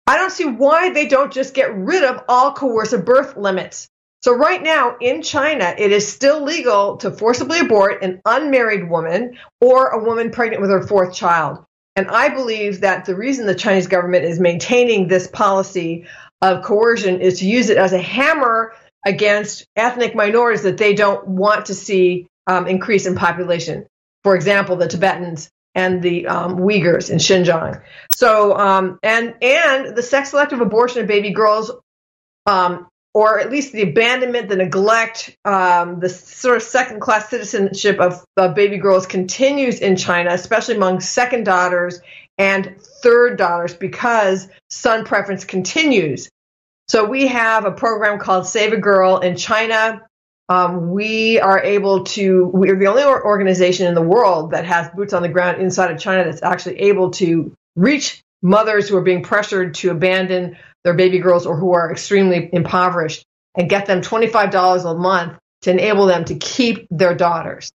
I 0.08 0.18
don't 0.18 0.32
see 0.32 0.46
why 0.46 0.92
they 0.92 1.08
don't 1.08 1.32
just 1.32 1.54
get 1.54 1.76
rid 1.76 2.04
of 2.04 2.24
all 2.28 2.54
coercive 2.54 3.06
birth 3.06 3.38
limits. 3.38 3.88
So, 4.22 4.34
right 4.34 4.62
now 4.62 4.98
in 5.00 5.22
China, 5.22 5.74
it 5.78 5.92
is 5.92 6.12
still 6.12 6.44
legal 6.44 6.98
to 6.98 7.12
forcibly 7.12 7.60
abort 7.60 8.04
an 8.04 8.22
unmarried 8.26 8.90
woman 8.90 9.38
or 9.62 9.90
a 9.90 10.04
woman 10.04 10.32
pregnant 10.32 10.62
with 10.62 10.72
her 10.72 10.86
fourth 10.86 11.14
child. 11.14 11.64
And 11.96 12.10
I 12.10 12.30
believe 12.30 12.82
that 12.82 13.06
the 13.06 13.16
reason 13.16 13.46
the 13.46 13.56
Chinese 13.56 13.88
government 13.88 14.26
is 14.26 14.40
maintaining 14.40 15.08
this 15.08 15.28
policy 15.28 16.06
of 16.42 16.64
coercion 16.64 17.22
is 17.22 17.40
to 17.40 17.46
use 17.46 17.70
it 17.70 17.78
as 17.78 17.94
a 17.94 18.02
hammer 18.02 18.74
against 19.06 19.66
ethnic 19.76 20.16
minorities 20.16 20.64
that 20.64 20.78
they 20.78 20.94
don't 20.94 21.28
want 21.28 21.68
to 21.68 21.76
see 21.76 22.28
um, 22.48 22.68
increase 22.68 23.06
in 23.06 23.16
population 23.16 23.86
for 24.24 24.36
example, 24.36 24.76
the 24.76 24.88
Tibetans 24.88 25.50
and 25.76 26.02
the 26.02 26.28
um, 26.28 26.58
Uyghurs 26.58 27.10
in 27.10 27.18
Xinjiang. 27.18 27.82
So, 28.14 28.58
um, 28.58 29.00
and 29.04 29.36
and 29.42 29.96
the 29.96 30.04
sex 30.04 30.32
selective 30.32 30.62
abortion 30.62 31.02
of 31.02 31.08
baby 31.08 31.32
girls, 31.32 31.72
um, 32.46 32.88
or 33.14 33.40
at 33.40 33.50
least 33.50 33.72
the 33.74 33.84
abandonment, 33.84 34.50
the 34.50 34.56
neglect, 34.56 35.36
um, 35.46 36.00
the 36.00 36.10
sort 36.10 36.58
of 36.58 36.64
second 36.64 37.00
class 37.00 37.30
citizenship 37.30 38.00
of, 38.00 38.24
of 38.38 38.56
baby 38.56 38.78
girls 38.78 39.08
continues 39.08 39.80
in 39.80 39.96
China, 39.96 40.32
especially 40.32 40.76
among 40.76 41.00
second 41.00 41.46
daughters 41.46 42.02
and 42.38 42.80
third 43.04 43.38
daughters, 43.38 43.74
because 43.74 44.48
son 44.70 45.06
preference 45.06 45.44
continues. 45.44 46.30
So 46.88 47.06
we 47.06 47.28
have 47.28 47.66
a 47.66 47.72
program 47.72 48.20
called 48.20 48.48
Save 48.48 48.74
a 48.74 48.78
Girl 48.78 49.20
in 49.20 49.36
China 49.36 50.02
um, 50.50 50.89
we 50.89 51.39
are 51.39 51.62
able 51.62 52.06
to, 52.06 52.46
we're 52.48 52.75
the 52.75 52.88
only 52.88 53.03
organization 53.03 53.86
in 53.86 53.94
the 53.94 54.01
world 54.01 54.51
that 54.51 54.65
has 54.65 54.89
boots 54.89 55.13
on 55.13 55.22
the 55.22 55.29
ground 55.29 55.62
inside 55.62 55.91
of 55.91 56.00
China 56.00 56.24
that's 56.24 56.41
actually 56.41 56.79
able 56.79 57.12
to 57.12 57.56
reach 57.75 58.24
mothers 58.41 58.89
who 58.89 58.98
are 58.98 59.03
being 59.03 59.22
pressured 59.22 59.75
to 59.75 59.91
abandon 59.91 60.58
their 60.84 60.96
baby 60.96 61.20
girls 61.20 61.46
or 61.46 61.56
who 61.56 61.74
are 61.74 61.91
extremely 61.91 62.50
impoverished 62.51 63.24
and 63.56 63.70
get 63.70 63.86
them 63.86 64.01
$25 64.01 64.86
a 64.86 64.98
month 64.98 65.38
to 65.62 65.72
enable 65.72 66.08
them 66.08 66.25
to 66.25 66.36
keep 66.36 66.88
their 66.89 67.13
daughters. 67.13 67.72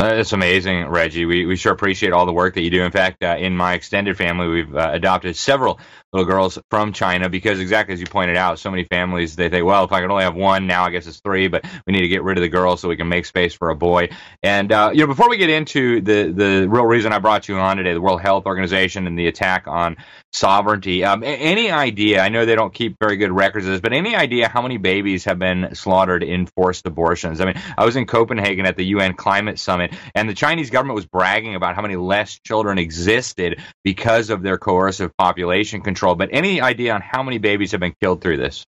Uh, 0.00 0.14
it's 0.14 0.32
amazing, 0.32 0.86
Reggie. 0.86 1.26
We, 1.26 1.44
we 1.44 1.56
sure 1.56 1.72
appreciate 1.72 2.12
all 2.12 2.24
the 2.24 2.32
work 2.32 2.54
that 2.54 2.62
you 2.62 2.70
do. 2.70 2.82
In 2.82 2.90
fact, 2.90 3.22
uh, 3.22 3.36
in 3.38 3.54
my 3.54 3.74
extended 3.74 4.16
family, 4.16 4.48
we've 4.48 4.74
uh, 4.74 4.90
adopted 4.94 5.36
several 5.36 5.78
little 6.12 6.26
girls 6.26 6.58
from 6.70 6.92
China 6.92 7.28
because 7.28 7.60
exactly 7.60 7.92
as 7.92 8.00
you 8.00 8.06
pointed 8.06 8.36
out, 8.36 8.58
so 8.58 8.70
many 8.70 8.84
families 8.84 9.36
they 9.36 9.48
think, 9.48 9.64
well, 9.64 9.84
if 9.84 9.92
I 9.92 10.00
can 10.00 10.10
only 10.10 10.24
have 10.24 10.34
one 10.34 10.66
now, 10.66 10.84
I 10.84 10.90
guess 10.90 11.06
it's 11.06 11.20
three, 11.20 11.48
but 11.48 11.64
we 11.86 11.92
need 11.92 12.00
to 12.00 12.08
get 12.08 12.22
rid 12.22 12.36
of 12.36 12.42
the 12.42 12.48
girl 12.48 12.76
so 12.76 12.88
we 12.88 12.96
can 12.96 13.08
make 13.08 13.26
space 13.26 13.54
for 13.54 13.70
a 13.70 13.76
boy. 13.76 14.08
And 14.42 14.72
uh, 14.72 14.90
you 14.92 15.00
know, 15.00 15.06
before 15.06 15.28
we 15.28 15.36
get 15.36 15.50
into 15.50 16.00
the 16.00 16.32
the 16.32 16.68
real 16.68 16.84
reason 16.84 17.12
I 17.12 17.18
brought 17.18 17.48
you 17.48 17.56
on 17.58 17.76
today, 17.76 17.92
the 17.92 18.00
World 18.00 18.20
Health 18.20 18.46
Organization 18.46 19.06
and 19.06 19.18
the 19.18 19.28
attack 19.28 19.66
on 19.66 19.96
sovereignty, 20.32 21.04
um, 21.04 21.22
any 21.24 21.70
idea? 21.70 22.20
I 22.20 22.28
know 22.28 22.44
they 22.44 22.54
don't 22.54 22.74
keep 22.74 22.96
very 23.00 23.16
good 23.16 23.32
records 23.32 23.66
of 23.66 23.72
this, 23.72 23.80
but 23.80 23.92
any 23.92 24.14
idea 24.16 24.48
how 24.48 24.62
many 24.62 24.78
babies 24.78 25.24
have 25.24 25.38
been 25.38 25.74
slaughtered 25.74 26.22
in 26.22 26.46
forced 26.46 26.86
abortions? 26.86 27.40
I 27.40 27.46
mean, 27.46 27.60
I 27.76 27.84
was 27.84 27.96
in 27.96 28.06
Copenhagen 28.06 28.66
at 28.66 28.76
the 28.76 28.84
UN 28.86 29.14
Climate 29.14 29.58
Summit, 29.58 29.94
and 30.14 30.28
the 30.28 30.34
Chinese 30.34 30.70
government 30.70 30.96
was 30.96 31.06
bragging 31.06 31.54
about 31.54 31.76
how 31.76 31.82
many 31.82 31.96
less 31.96 32.38
children 32.40 32.78
existed 32.78 33.60
because 33.84 34.30
of 34.30 34.42
their 34.42 34.58
coercive 34.58 35.16
population 35.16 35.80
control. 35.82 35.99
But 36.00 36.30
any 36.32 36.60
idea 36.60 36.94
on 36.94 37.00
how 37.00 37.22
many 37.22 37.38
babies 37.38 37.72
have 37.72 37.80
been 37.80 37.94
killed 38.00 38.20
through 38.20 38.38
this? 38.38 38.64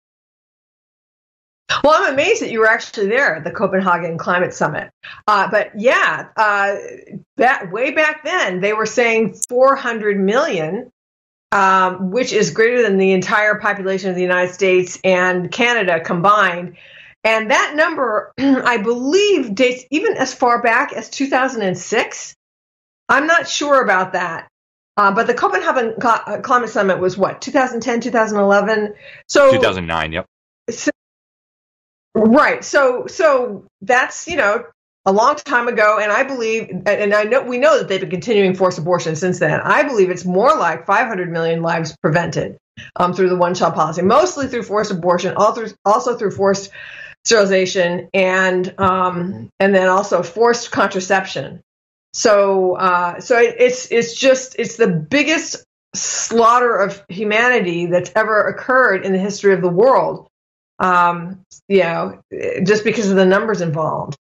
Well, 1.83 2.03
I'm 2.03 2.13
amazed 2.13 2.43
that 2.43 2.51
you 2.51 2.61
were 2.61 2.69
actually 2.69 3.09
there 3.09 3.37
at 3.37 3.45
the 3.45 3.51
Copenhagen 3.51 4.19
Climate 4.19 4.55
Summit. 4.55 4.91
Uh, 5.27 5.51
but 5.51 5.73
yeah, 5.77 6.29
uh, 6.37 6.77
back, 7.37 7.73
way 7.73 7.93
back 7.93 8.25
then, 8.25 8.61
they 8.61 8.73
were 8.73 8.87
saying 8.87 9.35
400 9.49 10.21
million, 10.21 10.91
um, 11.51 12.11
which 12.11 12.33
is 12.33 12.51
greater 12.51 12.83
than 12.83 12.99
the 12.99 13.13
entire 13.13 13.57
population 13.57 14.11
of 14.11 14.17
the 14.17 14.23
United 14.23 14.53
States 14.53 14.99
and 15.03 15.51
Canada 15.51 16.01
combined. 16.01 16.77
And 17.25 17.51
that 17.51 17.75
number, 17.75 18.33
I 18.39 18.79
believe, 18.79 19.55
dates 19.55 19.85
even 19.91 20.17
as 20.17 20.35
far 20.35 20.63
back 20.63 20.93
as 20.93 21.09
2006. 21.09 22.35
I'm 23.09 23.27
not 23.27 23.49
sure 23.49 23.83
about 23.83 24.13
that. 24.13 24.49
Uh, 24.97 25.13
but 25.13 25.27
the 25.27 25.35
Copenhagen 25.35 25.95
uh, 26.03 26.39
Climate 26.43 26.69
Summit 26.69 26.99
was 26.99 27.17
what, 27.17 27.41
2010, 27.41 28.01
2011? 28.01 28.95
So 29.29 29.51
2009, 29.51 30.13
yep. 30.13 30.27
So, 30.71 30.91
right. 32.15 32.63
So, 32.63 33.07
so 33.07 33.67
that's, 33.81 34.29
you 34.29 34.37
know, 34.37 34.65
a 35.07 35.13
long 35.13 35.37
time 35.37 35.69
ago. 35.69 35.99
And 35.99 36.13
I 36.13 36.25
believe, 36.25 36.71
and 36.87 37.15
I 37.15 37.25
know, 37.25 37.43
we 37.43 37.59
know 37.59 37.79
that 37.79 37.89
they've 37.89 38.01
been 38.01 38.11
continuing 38.11 38.55
forced 38.55 38.79
abortion 38.79 39.17
since 39.17 39.39
then. 39.39 39.61
I 39.61 39.83
believe 39.83 40.11
it's 40.11 40.25
more 40.25 40.57
like 40.57 40.87
500 40.87 41.31
million 41.31 41.63
lives 41.63 41.97
prevented 42.03 42.59
um, 42.97 43.15
through 43.15 43.31
the 43.31 43.37
one 43.37 43.55
child 43.55 43.75
policy, 43.75 44.03
mostly 44.03 44.47
through 44.47 44.63
forced 44.65 44.91
abortion, 44.91 45.35
also 45.37 46.17
through 46.17 46.31
forced 46.31 46.71
sterilization 47.25 48.09
and 48.13 48.75
um, 48.79 49.49
and 49.61 49.75
then 49.75 49.89
also 49.89 50.23
forced 50.23 50.71
contraception. 50.71 51.63
So 52.13 52.77
uh, 52.77 53.21
so 53.21 53.39
it, 53.39 53.57
it's 53.59 53.91
it's 53.91 54.15
just 54.15 54.57
it's 54.59 54.77
the 54.77 54.89
biggest 54.89 55.65
slaughter 55.95 56.77
of 56.77 57.05
humanity 57.09 57.87
that's 57.87 58.13
ever 58.15 58.49
occurred 58.49 59.05
in 59.05 59.13
the 59.13 59.19
history 59.19 59.55
of 59.55 59.63
the 59.63 59.69
world. 59.69 60.29
Um, 60.79 61.45
you 61.69 61.81
know, 61.81 62.21
just 62.65 62.85
because 62.85 63.11
of 63.11 63.17
the 63.17 63.27
numbers 63.27 63.61
involved 63.61 64.17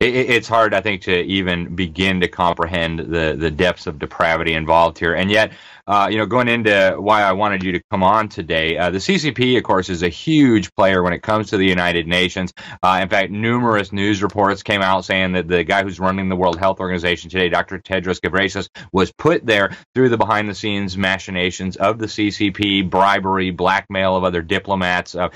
it's 0.00 0.46
hard, 0.46 0.74
I 0.74 0.80
think, 0.80 1.02
to 1.02 1.22
even 1.22 1.74
begin 1.74 2.20
to 2.20 2.28
comprehend 2.28 3.00
the 3.00 3.34
the 3.36 3.50
depths 3.50 3.88
of 3.88 3.98
depravity 3.98 4.54
involved 4.54 4.96
here. 4.96 5.14
And 5.14 5.28
yet, 5.28 5.52
uh, 5.88 6.06
you 6.08 6.18
know, 6.18 6.26
going 6.26 6.46
into 6.46 6.94
why 6.98 7.22
I 7.22 7.32
wanted 7.32 7.64
you 7.64 7.72
to 7.72 7.82
come 7.90 8.04
on 8.04 8.28
today, 8.28 8.78
uh, 8.78 8.90
the 8.90 8.98
CCP, 8.98 9.56
of 9.56 9.64
course, 9.64 9.88
is 9.88 10.04
a 10.04 10.08
huge 10.08 10.72
player 10.76 11.02
when 11.02 11.12
it 11.12 11.22
comes 11.22 11.50
to 11.50 11.56
the 11.56 11.66
United 11.66 12.06
Nations. 12.06 12.52
Uh, 12.80 13.00
in 13.02 13.08
fact, 13.08 13.32
numerous 13.32 13.90
news 13.90 14.22
reports 14.22 14.62
came 14.62 14.82
out 14.82 15.04
saying 15.04 15.32
that 15.32 15.48
the 15.48 15.64
guy 15.64 15.82
who's 15.82 15.98
running 15.98 16.28
the 16.28 16.36
World 16.36 16.60
Health 16.60 16.78
Organization 16.78 17.28
today, 17.28 17.48
Dr. 17.48 17.80
Tedros 17.80 18.20
Ghebreyesus, 18.20 18.68
was 18.92 19.10
put 19.10 19.44
there 19.46 19.76
through 19.96 20.10
the 20.10 20.18
behind 20.18 20.48
the 20.48 20.54
scenes 20.54 20.96
machinations 20.96 21.74
of 21.74 21.98
the 21.98 22.06
CCP, 22.06 22.88
bribery, 22.88 23.50
blackmail 23.50 24.14
of 24.14 24.22
other 24.22 24.42
diplomats, 24.42 25.16
uh, 25.16 25.30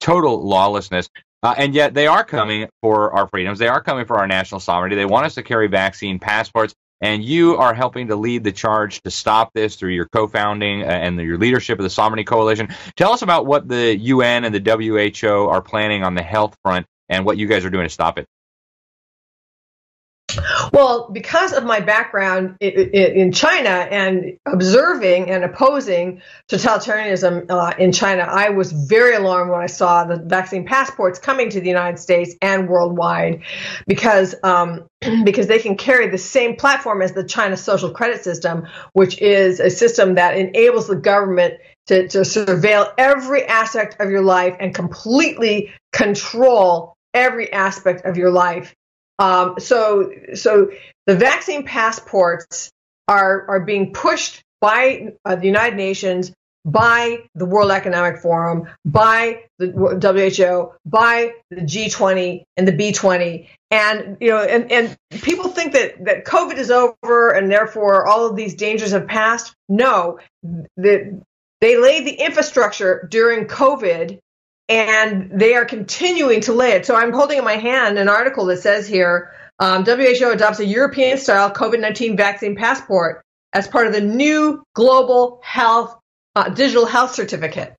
total 0.00 0.44
lawlessness. 0.44 1.08
Uh, 1.42 1.54
and 1.56 1.74
yet 1.74 1.94
they 1.94 2.06
are 2.06 2.24
coming 2.24 2.68
for 2.82 3.12
our 3.12 3.28
freedoms. 3.28 3.58
They 3.58 3.68
are 3.68 3.82
coming 3.82 4.06
for 4.06 4.18
our 4.18 4.26
national 4.26 4.60
sovereignty. 4.60 4.96
They 4.96 5.04
want 5.04 5.26
us 5.26 5.34
to 5.36 5.42
carry 5.42 5.68
vaccine 5.68 6.18
passports. 6.18 6.74
And 7.00 7.22
you 7.22 7.56
are 7.56 7.74
helping 7.74 8.08
to 8.08 8.16
lead 8.16 8.42
the 8.42 8.50
charge 8.50 9.00
to 9.02 9.10
stop 9.10 9.52
this 9.54 9.76
through 9.76 9.92
your 9.92 10.06
co-founding 10.06 10.82
uh, 10.82 10.86
and 10.86 11.16
your 11.20 11.38
leadership 11.38 11.78
of 11.78 11.84
the 11.84 11.90
Sovereignty 11.90 12.24
Coalition. 12.24 12.74
Tell 12.96 13.12
us 13.12 13.22
about 13.22 13.46
what 13.46 13.68
the 13.68 13.96
UN 13.96 14.44
and 14.44 14.52
the 14.52 14.60
WHO 15.20 15.48
are 15.48 15.62
planning 15.62 16.02
on 16.02 16.16
the 16.16 16.22
health 16.22 16.56
front 16.64 16.86
and 17.08 17.24
what 17.24 17.38
you 17.38 17.46
guys 17.46 17.64
are 17.64 17.70
doing 17.70 17.86
to 17.86 17.92
stop 17.92 18.18
it. 18.18 18.26
Well, 20.72 21.10
because 21.10 21.52
of 21.52 21.64
my 21.64 21.80
background 21.80 22.56
in 22.60 23.32
China 23.32 23.70
and 23.70 24.38
observing 24.46 25.30
and 25.30 25.44
opposing 25.44 26.22
totalitarianism 26.50 27.50
uh, 27.50 27.74
in 27.78 27.92
China, 27.92 28.22
I 28.22 28.50
was 28.50 28.72
very 28.72 29.14
alarmed 29.14 29.50
when 29.50 29.60
I 29.60 29.66
saw 29.66 30.04
the 30.04 30.16
vaccine 30.16 30.66
passports 30.66 31.18
coming 31.18 31.50
to 31.50 31.60
the 31.60 31.68
United 31.68 31.98
States 31.98 32.34
and 32.42 32.68
worldwide, 32.68 33.42
because 33.86 34.34
um, 34.42 34.88
because 35.24 35.46
they 35.46 35.58
can 35.58 35.76
carry 35.76 36.08
the 36.08 36.18
same 36.18 36.56
platform 36.56 37.02
as 37.02 37.12
the 37.12 37.24
China 37.24 37.56
social 37.56 37.90
credit 37.90 38.22
system, 38.22 38.66
which 38.92 39.20
is 39.20 39.60
a 39.60 39.70
system 39.70 40.16
that 40.16 40.36
enables 40.36 40.88
the 40.88 40.96
government 40.96 41.54
to, 41.86 42.06
to 42.08 42.18
surveil 42.18 42.92
every 42.98 43.44
aspect 43.44 43.96
of 44.00 44.10
your 44.10 44.22
life 44.22 44.54
and 44.60 44.74
completely 44.74 45.72
control 45.92 46.94
every 47.14 47.50
aspect 47.52 48.04
of 48.04 48.16
your 48.18 48.30
life 48.30 48.74
um, 49.18 49.54
so, 49.58 50.12
so 50.34 50.70
the 51.06 51.16
vaccine 51.16 51.64
passports 51.64 52.70
are 53.08 53.46
are 53.48 53.60
being 53.60 53.92
pushed 53.92 54.42
by 54.60 55.14
uh, 55.24 55.36
the 55.36 55.46
United 55.46 55.76
Nations, 55.76 56.32
by 56.64 57.24
the 57.34 57.46
World 57.46 57.70
Economic 57.70 58.20
Forum, 58.20 58.68
by 58.84 59.44
the 59.58 59.68
WHO, 59.68 60.72
by 60.84 61.32
the 61.50 61.62
G20 61.62 62.44
and 62.56 62.68
the 62.68 62.72
B20, 62.72 63.48
and 63.70 64.16
you 64.20 64.28
know, 64.28 64.42
and 64.42 64.70
and 64.70 64.96
people 65.10 65.48
think 65.48 65.72
that 65.72 66.04
that 66.04 66.24
COVID 66.24 66.58
is 66.58 66.70
over 66.70 67.30
and 67.30 67.50
therefore 67.50 68.06
all 68.06 68.26
of 68.26 68.36
these 68.36 68.54
dangers 68.54 68.92
have 68.92 69.06
passed. 69.06 69.54
No, 69.68 70.18
the, 70.76 71.20
they 71.60 71.76
laid 71.76 72.06
the 72.06 72.14
infrastructure 72.14 73.08
during 73.10 73.46
COVID 73.46 74.18
and 74.68 75.30
they 75.32 75.54
are 75.54 75.64
continuing 75.64 76.42
to 76.42 76.52
lay 76.52 76.72
it. 76.72 76.86
So 76.86 76.94
I'm 76.94 77.12
holding 77.12 77.38
in 77.38 77.44
my 77.44 77.56
hand 77.56 77.98
an 77.98 78.08
article 78.08 78.46
that 78.46 78.58
says 78.58 78.86
here 78.86 79.32
um, 79.58 79.84
WHO 79.84 80.30
adopts 80.30 80.60
a 80.60 80.66
European 80.66 81.18
style 81.18 81.50
COVID 81.50 81.80
19 81.80 82.16
vaccine 82.16 82.56
passport 82.56 83.22
as 83.52 83.66
part 83.66 83.86
of 83.86 83.92
the 83.92 84.00
new 84.00 84.62
global 84.74 85.40
health 85.42 85.98
uh, 86.36 86.50
digital 86.50 86.86
health 86.86 87.14
certificate. 87.14 87.74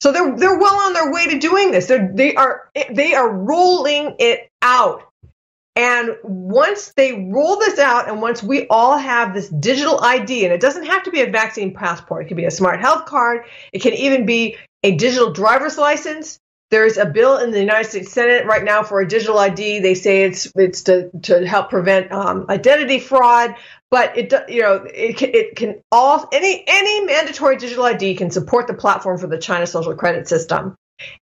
So 0.00 0.12
they're 0.12 0.36
they're 0.36 0.58
well 0.58 0.80
on 0.80 0.92
their 0.92 1.12
way 1.12 1.28
to 1.28 1.38
doing 1.38 1.70
this. 1.70 1.86
They're, 1.86 2.10
they 2.12 2.34
are 2.34 2.68
they 2.90 3.14
are 3.14 3.30
rolling 3.30 4.16
it 4.18 4.50
out. 4.60 5.02
And 5.76 6.16
once 6.22 6.92
they 6.96 7.28
roll 7.32 7.58
this 7.58 7.78
out, 7.80 8.08
and 8.08 8.22
once 8.22 8.42
we 8.42 8.66
all 8.68 8.96
have 8.96 9.34
this 9.34 9.48
digital 9.48 10.00
ID, 10.00 10.44
and 10.44 10.54
it 10.54 10.60
doesn't 10.60 10.86
have 10.86 11.02
to 11.04 11.10
be 11.10 11.22
a 11.22 11.30
vaccine 11.30 11.74
passport, 11.74 12.24
it 12.24 12.28
could 12.28 12.36
be 12.36 12.44
a 12.44 12.50
smart 12.50 12.80
health 12.80 13.06
card, 13.06 13.46
it 13.72 13.82
can 13.82 13.92
even 13.94 14.24
be 14.24 14.56
a 14.84 14.94
digital 14.94 15.32
driver's 15.32 15.76
license. 15.76 16.38
There's 16.70 16.96
a 16.96 17.06
bill 17.06 17.38
in 17.38 17.50
the 17.50 17.60
United 17.60 17.88
States 17.88 18.12
Senate 18.12 18.46
right 18.46 18.62
now 18.62 18.82
for 18.82 19.00
a 19.00 19.08
digital 19.08 19.38
ID. 19.38 19.80
They 19.80 19.94
say 19.94 20.24
it's 20.24 20.50
it's 20.56 20.82
to, 20.84 21.10
to 21.22 21.46
help 21.46 21.70
prevent 21.70 22.10
um, 22.10 22.46
identity 22.48 23.00
fraud, 23.00 23.54
but 23.90 24.16
it 24.16 24.32
you 24.48 24.62
know 24.62 24.84
it 24.92 25.16
can, 25.16 25.30
it 25.34 25.56
can 25.56 25.82
all 25.92 26.28
any 26.32 26.64
any 26.66 27.04
mandatory 27.04 27.56
digital 27.56 27.84
ID 27.84 28.16
can 28.16 28.30
support 28.30 28.66
the 28.66 28.74
platform 28.74 29.18
for 29.18 29.26
the 29.26 29.38
China 29.38 29.66
social 29.66 29.94
credit 29.94 30.26
system, 30.26 30.74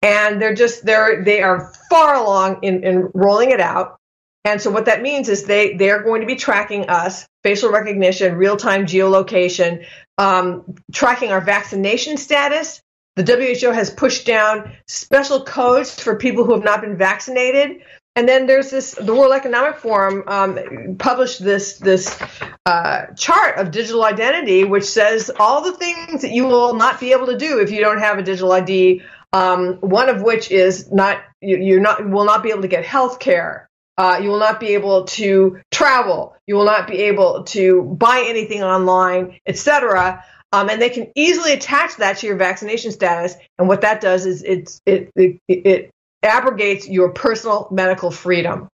and 0.02 0.42
they're 0.42 0.54
just 0.54 0.86
they're 0.86 1.24
they 1.24 1.42
are 1.42 1.72
far 1.90 2.16
along 2.16 2.60
in, 2.64 2.84
in 2.84 3.10
rolling 3.14 3.52
it 3.52 3.60
out. 3.62 3.99
And 4.46 4.62
so 4.62 4.72
what 4.72 4.86
that 4.86 5.02
means 5.02 5.30
is 5.30 5.44
they 5.44 5.76
they 5.76 5.90
are 5.90 6.02
going 6.02 6.22
to 6.22 6.28
be 6.28 6.36
tracking 6.36 6.90
us, 6.90 7.28
facial 7.44 7.72
recognition, 7.72 8.36
real 8.36 8.58
time 8.58 8.86
geolocation, 8.86 9.86
um, 10.18 10.76
tracking 10.92 11.32
our 11.32 11.42
vaccination 11.42 12.18
status, 12.18 12.82
the 13.16 13.60
WHO 13.62 13.72
has 13.72 13.90
pushed 13.90 14.26
down 14.26 14.72
special 14.88 15.44
codes 15.44 16.00
for 16.00 16.16
people 16.16 16.46
who 16.46 16.54
have 16.54 16.64
not 16.64 16.82
been 16.82 16.98
vaccinated. 16.98 17.82
And 18.16 18.28
then 18.28 18.48
there's 18.48 18.70
this, 18.70 18.94
the 18.94 19.14
World 19.14 19.34
Economic 19.34 19.78
Forum 19.78 20.24
um, 20.28 20.96
published 20.98 21.44
this 21.44 21.78
this 21.78 22.18
uh, 22.66 23.08
chart 23.18 23.58
of 23.58 23.72
digital 23.72 24.04
identity, 24.04 24.64
which 24.64 24.86
says 24.86 25.32
all 25.40 25.62
the 25.62 25.74
things 25.74 26.22
that 26.22 26.32
you 26.32 26.46
will 26.46 26.74
not 26.74 27.00
be 27.00 27.12
able 27.12 27.28
to 27.28 27.38
do 27.38 27.60
if 27.60 27.72
you 27.72 27.82
don't 27.82 28.00
have 28.00 28.18
a 28.18 28.24
digital 28.24 28.52
ID. 28.52 29.04
Um, 29.32 29.76
one 29.82 30.10
of 30.10 30.22
which 30.24 30.50
is 30.50 30.92
not 30.92 31.22
you, 31.40 31.58
you're 31.58 31.80
not 31.80 32.10
will 32.10 32.26
not 32.26 32.42
be 32.42 32.50
able 32.50 32.64
to 32.64 32.68
get 32.68 32.86
health 32.86 33.20
care. 33.20 33.69
Uh, 34.00 34.18
you 34.24 34.30
will 34.30 34.40
not 34.40 34.62
be 34.62 34.68
able 34.76 35.04
to 35.04 35.60
travel. 35.72 36.34
You 36.48 36.56
will 36.56 36.64
not 36.64 36.88
be 36.88 37.00
able 37.00 37.44
to 37.44 37.84
buy 37.84 38.24
anything 38.28 38.64
online, 38.64 39.42
etc. 39.46 40.24
Um, 40.54 40.70
and 40.70 40.82
they 40.82 40.90
can 40.90 41.12
easily 41.16 41.52
attach 41.52 41.98
that 41.98 42.20
to 42.20 42.28
your 42.28 42.38
vaccination 42.38 42.94
status. 42.94 43.36
And 43.58 43.68
what 43.68 43.82
that 43.82 44.00
does 44.00 44.26
is 44.26 44.42
it, 44.42 44.80
it, 44.86 45.12
it, 45.18 45.42
it 45.50 45.92
abrogates 46.24 46.88
your 46.88 47.10
personal 47.10 47.68
medical 47.72 48.10
freedom. 48.10 48.70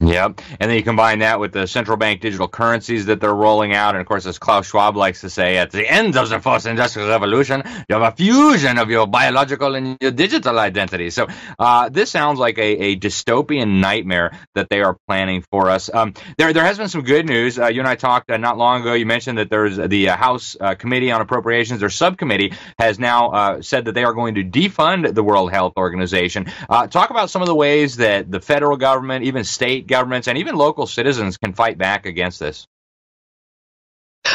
Yep. 0.00 0.40
And 0.58 0.70
then 0.70 0.78
you 0.78 0.82
combine 0.82 1.18
that 1.18 1.40
with 1.40 1.52
the 1.52 1.66
central 1.66 1.98
bank 1.98 2.22
digital 2.22 2.48
currencies 2.48 3.06
that 3.06 3.20
they're 3.20 3.34
rolling 3.34 3.74
out. 3.74 3.94
And 3.94 4.00
of 4.00 4.06
course, 4.06 4.24
as 4.24 4.38
Klaus 4.38 4.66
Schwab 4.66 4.96
likes 4.96 5.20
to 5.20 5.28
say, 5.28 5.58
at 5.58 5.72
the 5.72 5.86
end 5.86 6.16
of 6.16 6.30
the 6.30 6.40
fourth 6.40 6.64
industrial 6.64 7.08
revolution, 7.08 7.62
you 7.86 7.96
have 7.96 8.14
a 8.14 8.16
fusion 8.16 8.78
of 8.78 8.88
your 8.88 9.06
biological 9.06 9.74
and 9.74 9.98
your 10.00 10.10
digital 10.10 10.58
identity. 10.58 11.10
So 11.10 11.26
uh, 11.58 11.90
this 11.90 12.10
sounds 12.10 12.38
like 12.38 12.56
a, 12.56 12.62
a, 12.62 12.96
dystopian 12.96 13.80
nightmare 13.80 14.32
that 14.54 14.70
they 14.70 14.80
are 14.80 14.96
planning 15.06 15.42
for 15.50 15.68
us. 15.68 15.92
Um, 15.92 16.14
there, 16.38 16.52
there 16.54 16.64
has 16.64 16.78
been 16.78 16.88
some 16.88 17.02
good 17.02 17.26
news. 17.26 17.58
Uh, 17.58 17.66
you 17.66 17.80
and 17.80 17.88
I 17.88 17.94
talked 17.94 18.30
uh, 18.30 18.38
not 18.38 18.56
long 18.56 18.80
ago. 18.80 18.94
You 18.94 19.06
mentioned 19.06 19.36
that 19.36 19.50
there's 19.50 19.76
the 19.76 20.08
uh, 20.08 20.16
House 20.16 20.56
uh, 20.58 20.74
Committee 20.76 21.12
on 21.12 21.20
Appropriations, 21.20 21.80
their 21.80 21.90
subcommittee, 21.90 22.54
has 22.78 22.98
now 22.98 23.30
uh, 23.30 23.62
said 23.62 23.84
that 23.84 23.92
they 23.92 24.04
are 24.04 24.14
going 24.14 24.36
to 24.36 24.44
defund 24.44 25.14
the 25.14 25.22
World 25.22 25.52
Health 25.52 25.74
Organization. 25.76 26.46
talk 26.68 27.10
about 27.10 27.28
some 27.28 27.42
of 27.42 27.48
the 27.48 27.54
ways 27.54 27.96
that 27.96 28.30
the 28.30 28.40
federal 28.40 28.78
government, 28.78 29.24
even 29.24 29.44
state 29.44 29.89
governments 29.90 30.28
and 30.28 30.38
even 30.38 30.54
local 30.56 30.86
citizens 30.86 31.36
can 31.36 31.52
fight 31.52 31.76
back 31.76 32.06
against 32.06 32.40
this. 32.40 32.66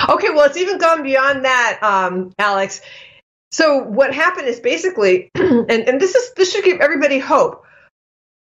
Okay, 0.09 0.29
well, 0.29 0.45
it's 0.45 0.57
even 0.57 0.77
gone 0.77 1.03
beyond 1.03 1.45
that, 1.45 1.79
um, 1.81 2.31
Alex. 2.37 2.81
So 3.51 3.83
what 3.83 4.13
happened 4.13 4.47
is 4.47 4.59
basically, 4.59 5.31
and, 5.35 5.69
and 5.69 5.99
this 5.99 6.15
is 6.15 6.33
this 6.33 6.51
should 6.51 6.65
give 6.65 6.81
everybody 6.81 7.19
hope. 7.19 7.63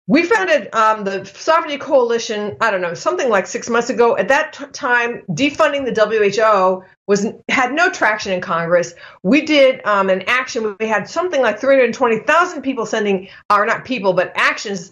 We 0.07 0.23
founded 0.23 0.73
um, 0.73 1.03
the 1.03 1.25
Sovereignty 1.25 1.77
Coalition. 1.77 2.57
I 2.59 2.71
don't 2.71 2.81
know, 2.81 2.93
something 2.93 3.29
like 3.29 3.47
six 3.47 3.69
months 3.69 3.89
ago. 3.89 4.17
At 4.17 4.29
that 4.29 4.53
t- 4.53 4.65
time, 4.73 5.23
defunding 5.29 5.85
the 5.85 5.93
WHO 5.93 6.83
was 7.07 7.27
had 7.49 7.73
no 7.73 7.89
traction 7.89 8.31
in 8.31 8.41
Congress. 8.41 8.93
We 9.23 9.41
did 9.41 9.85
um, 9.85 10.09
an 10.09 10.23
action. 10.27 10.75
We 10.79 10.87
had 10.87 11.07
something 11.07 11.41
like 11.41 11.59
320,000 11.59 12.61
people 12.61 12.85
sending, 12.85 13.29
or 13.49 13.65
not 13.65 13.85
people, 13.85 14.13
but 14.13 14.31
actions 14.35 14.91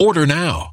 Order 0.00 0.26
now. 0.26 0.72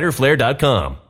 riderflare.com. 0.00 1.09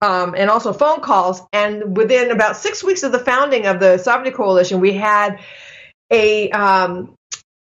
um, 0.00 0.34
and 0.36 0.50
also 0.50 0.72
phone 0.72 1.00
calls. 1.00 1.42
And 1.52 1.96
within 1.96 2.30
about 2.30 2.56
six 2.56 2.82
weeks 2.82 3.02
of 3.02 3.12
the 3.12 3.18
founding 3.18 3.66
of 3.66 3.80
the 3.80 3.98
Sovereignty 3.98 4.32
Coalition, 4.32 4.80
we 4.80 4.92
had 4.92 5.40
a 6.10 6.50
um, 6.50 7.16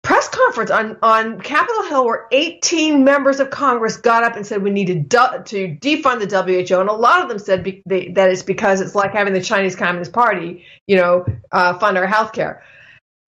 press 0.05 0.29
conference 0.29 0.69
on, 0.69 0.97
on 1.01 1.41
Capitol 1.41 1.83
Hill 1.83 2.05
where 2.05 2.27
18 2.31 3.03
members 3.03 3.39
of 3.39 3.49
Congress 3.49 3.97
got 3.97 4.23
up 4.23 4.35
and 4.35 4.45
said 4.45 4.61
we 4.61 4.69
need 4.69 4.87
to, 4.87 5.43
to 5.45 5.77
defund 5.77 6.27
the 6.27 6.43
WHO. 6.43 6.79
And 6.79 6.89
a 6.89 6.93
lot 6.93 7.23
of 7.23 7.29
them 7.29 7.39
said 7.39 7.63
be- 7.63 7.81
they, 7.85 8.09
that 8.09 8.29
it's 8.29 8.43
because 8.43 8.81
it's 8.81 8.93
like 8.93 9.13
having 9.13 9.33
the 9.33 9.41
Chinese 9.41 9.75
Communist 9.75 10.13
Party, 10.13 10.63
you 10.87 10.97
know, 10.97 11.25
uh, 11.51 11.77
fund 11.79 11.97
our 11.97 12.05
health 12.05 12.33
care. 12.33 12.63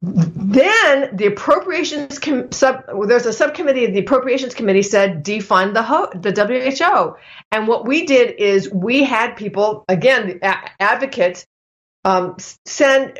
Then 0.01 1.15
the 1.15 1.25
appropriations 1.25 2.19
com- 2.19 2.51
sub 2.51 2.83
there's 3.07 3.25
a 3.25 3.33
subcommittee 3.33 3.85
of 3.85 3.93
the 3.93 3.99
appropriations 4.01 4.53
committee 4.53 4.83
said 4.83 5.25
defund 5.25 5.73
the 5.73 5.81
ho- 5.81 6.11
the 6.13 6.31
WHO, 6.31 7.15
and 7.51 7.67
what 7.67 7.87
we 7.87 8.05
did 8.05 8.35
is 8.35 8.71
we 8.71 9.03
had 9.03 9.35
people 9.35 9.85
again 9.89 10.39
a- 10.43 10.69
advocates 10.79 11.47
um, 12.05 12.37
send 12.65 13.19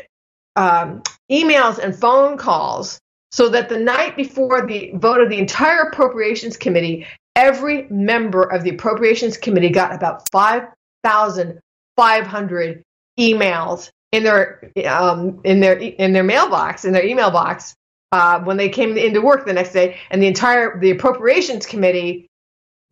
um, 0.56 1.02
emails 1.32 1.80
and 1.80 1.96
phone 1.96 2.38
calls 2.38 3.00
so 3.32 3.50
that 3.50 3.70
the 3.70 3.80
night 3.80 4.16
before 4.16 4.68
the 4.68 4.92
vote 4.94 5.22
of 5.22 5.30
the 5.30 5.40
entire 5.40 5.82
appropriations 5.82 6.58
committee, 6.58 7.08
every 7.36 7.88
member 7.90 8.44
of 8.44 8.64
the 8.64 8.70
appropriations 8.70 9.36
committee 9.36 9.70
got 9.70 9.96
about 9.96 10.30
five 10.32 10.68
thousand 11.04 11.60
five 11.96 12.28
hundred 12.28 12.84
emails 13.20 13.90
in 14.12 14.24
their 14.24 14.72
um, 14.88 15.42
in 15.44 15.60
their 15.60 15.78
in 15.78 16.14
their 16.14 16.24
mailbox 16.24 16.86
in 16.86 16.94
their 16.94 17.06
email 17.06 17.32
box 17.32 17.76
uh, 18.12 18.40
when 18.42 18.58
they 18.58 18.70
came 18.70 18.98
into 18.98 19.22
work 19.22 19.46
the 19.46 19.54
next 19.54 19.74
day, 19.74 19.98
and 20.10 20.22
the 20.22 20.28
entire 20.28 20.80
the 20.80 20.92
appropriations 20.92 21.66
committee 21.66 22.28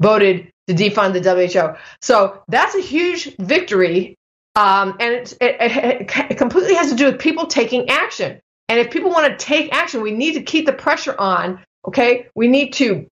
voted 0.02 0.50
to 0.68 0.74
defund 0.74 1.14
the 1.14 1.22
WHO. 1.22 1.78
So 2.02 2.44
that's 2.48 2.76
a 2.76 2.82
huge 2.82 3.36
victory, 3.38 4.16
um, 4.56 4.98
and 5.00 5.14
it, 5.14 5.38
it, 5.42 6.12
it 6.32 6.38
completely 6.38 6.76
has 6.76 6.90
to 6.90 6.96
do 6.96 7.06
with 7.06 7.20
people 7.20 7.48
taking 7.48 7.90
action. 7.90 8.40
And 8.68 8.80
if 8.80 8.92
people 8.92 9.12
want 9.12 9.32
to 9.32 9.46
take 9.46 9.74
action, 9.74 10.02
we 10.02 10.12
need 10.12 10.34
to 10.34 10.42
keep 10.42 10.66
the 10.66 10.74
pressure 10.74 11.16
on. 11.18 11.64
Okay, 11.88 12.28
we 12.36 12.48
need 12.48 12.74
to 12.74 13.08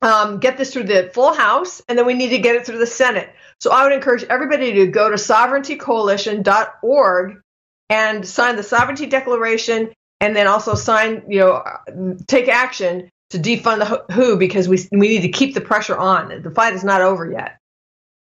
um, 0.00 0.38
get 0.38 0.56
this 0.56 0.72
through 0.72 0.84
the 0.84 1.10
full 1.12 1.34
House, 1.34 1.82
and 1.88 1.98
then 1.98 2.06
we 2.06 2.14
need 2.14 2.30
to 2.30 2.38
get 2.38 2.56
it 2.56 2.64
through 2.64 2.78
the 2.78 2.86
Senate. 2.86 3.28
So 3.60 3.72
I 3.72 3.84
would 3.84 3.92
encourage 3.92 4.24
everybody 4.24 4.72
to 4.74 4.86
go 4.86 5.10
to 5.10 5.16
sovereigntycoalition.org 5.16 7.40
and 7.90 8.26
sign 8.26 8.56
the 8.56 8.62
sovereignty 8.62 9.06
declaration, 9.06 9.92
and 10.20 10.36
then 10.36 10.46
also 10.46 10.74
sign, 10.74 11.24
you 11.28 11.40
know, 11.40 11.64
take 12.26 12.48
action 12.48 13.08
to 13.30 13.38
defund 13.38 13.78
the 13.78 14.04
WHO 14.12 14.36
because 14.36 14.68
we 14.68 14.78
we 14.92 15.08
need 15.08 15.22
to 15.22 15.30
keep 15.30 15.54
the 15.54 15.60
pressure 15.60 15.96
on. 15.96 16.42
The 16.42 16.50
fight 16.50 16.74
is 16.74 16.84
not 16.84 17.00
over 17.00 17.30
yet. 17.30 17.58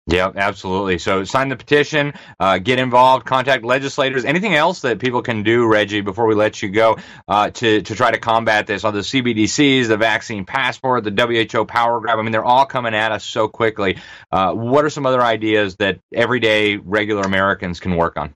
Yeah, 0.10 0.32
absolutely. 0.34 1.00
So 1.00 1.26
sign 1.26 1.50
the 1.50 1.58
petition, 1.58 2.14
uh, 2.40 2.60
get 2.60 2.80
involved, 2.80 3.26
contact 3.26 3.66
legislators. 3.66 4.24
Anything 4.24 4.56
else 4.56 4.80
that 4.82 5.00
people 5.00 5.22
can 5.22 5.44
do, 5.44 5.68
Reggie, 5.68 6.00
before 6.00 6.28
we 6.28 6.34
let 6.34 6.62
you 6.62 6.70
go, 6.70 6.98
uh, 7.28 7.50
to 7.50 7.82
to 7.82 7.96
try 7.96 8.12
to 8.12 8.18
combat 8.18 8.68
this? 8.68 8.86
On 8.86 8.94
the 8.94 9.02
CBDCs, 9.02 9.90
the 9.90 9.98
vaccine 9.98 10.46
passport, 10.46 11.04
the 11.04 11.12
WHO 11.12 11.66
power 11.66 12.00
grab. 12.00 12.20
I 12.20 12.22
mean, 12.22 12.32
they're 12.32 12.46
all 12.46 12.66
coming 12.66 12.96
at 12.96 13.12
us 13.12 13.26
so 13.26 13.50
quickly. 13.50 13.98
Uh, 14.32 14.54
what 14.54 14.86
are 14.86 14.90
some 14.90 15.06
other 15.06 15.22
ideas 15.22 15.76
that 15.76 16.00
everyday 16.14 16.78
regular 16.78 17.24
Americans 17.24 17.82
can 17.82 17.98
work 17.98 18.16
on? 18.16 18.34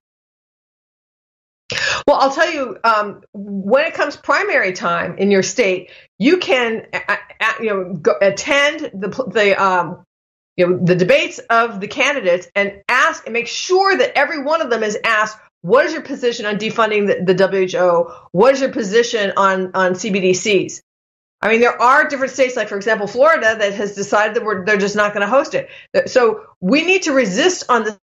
Well, 2.05 2.17
I'll 2.19 2.33
tell 2.33 2.51
you, 2.51 2.77
um, 2.83 3.21
when 3.31 3.85
it 3.85 3.93
comes 3.93 4.17
primary 4.17 4.73
time 4.73 5.17
in 5.19 5.31
your 5.31 5.43
state, 5.43 5.91
you 6.19 6.39
can, 6.39 6.85
you 7.61 7.65
know, 7.67 7.93
go, 7.93 8.13
attend 8.21 8.91
the 8.93 9.31
the 9.33 9.63
um, 9.63 10.03
you 10.57 10.67
know, 10.67 10.77
the 10.77 10.95
debates 10.95 11.39
of 11.49 11.79
the 11.79 11.87
candidates 11.87 12.47
and 12.55 12.81
ask 12.89 13.25
and 13.25 13.33
make 13.33 13.47
sure 13.47 13.97
that 13.97 14.17
every 14.17 14.43
one 14.43 14.61
of 14.61 14.69
them 14.69 14.83
is 14.83 14.97
asked, 15.03 15.37
what 15.61 15.85
is 15.85 15.93
your 15.93 16.01
position 16.01 16.45
on 16.45 16.57
defunding 16.57 17.07
the, 17.07 17.33
the 17.33 17.47
WHO? 17.47 18.11
What 18.31 18.55
is 18.55 18.61
your 18.61 18.71
position 18.71 19.33
on, 19.37 19.71
on 19.73 19.93
CBDCs? 19.93 20.81
I 21.41 21.49
mean, 21.49 21.59
there 21.59 21.79
are 21.81 22.07
different 22.07 22.33
states, 22.33 22.55
like 22.55 22.67
for 22.67 22.75
example, 22.75 23.07
Florida, 23.07 23.55
that 23.57 23.73
has 23.73 23.95
decided 23.95 24.35
that 24.35 24.63
they're 24.65 24.77
just 24.77 24.95
not 24.95 25.13
going 25.13 25.21
to 25.21 25.27
host 25.27 25.55
it. 25.55 25.69
So 26.09 26.45
we 26.59 26.85
need 26.85 27.03
to 27.03 27.13
resist 27.13 27.63
on 27.69 27.83
the 27.83 27.99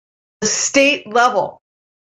state 0.43 1.11
level. 1.11 1.61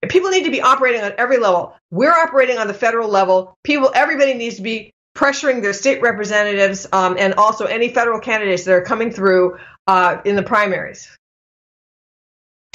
People 0.09 0.31
need 0.31 0.45
to 0.45 0.51
be 0.51 0.61
operating 0.61 1.01
on 1.01 1.13
every 1.17 1.37
level. 1.37 1.75
We're 1.91 2.11
operating 2.11 2.57
on 2.57 2.67
the 2.67 2.73
federal 2.73 3.07
level. 3.07 3.55
People, 3.63 3.91
everybody 3.93 4.33
needs 4.33 4.55
to 4.55 4.61
be 4.61 4.91
pressuring 5.15 5.61
their 5.61 5.73
state 5.73 6.01
representatives 6.01 6.87
um, 6.91 7.15
and 7.19 7.35
also 7.35 7.65
any 7.65 7.89
federal 7.89 8.19
candidates 8.19 8.63
that 8.65 8.73
are 8.73 8.81
coming 8.81 9.11
through 9.11 9.57
uh, 9.87 10.21
in 10.25 10.35
the 10.35 10.43
primaries. 10.43 11.09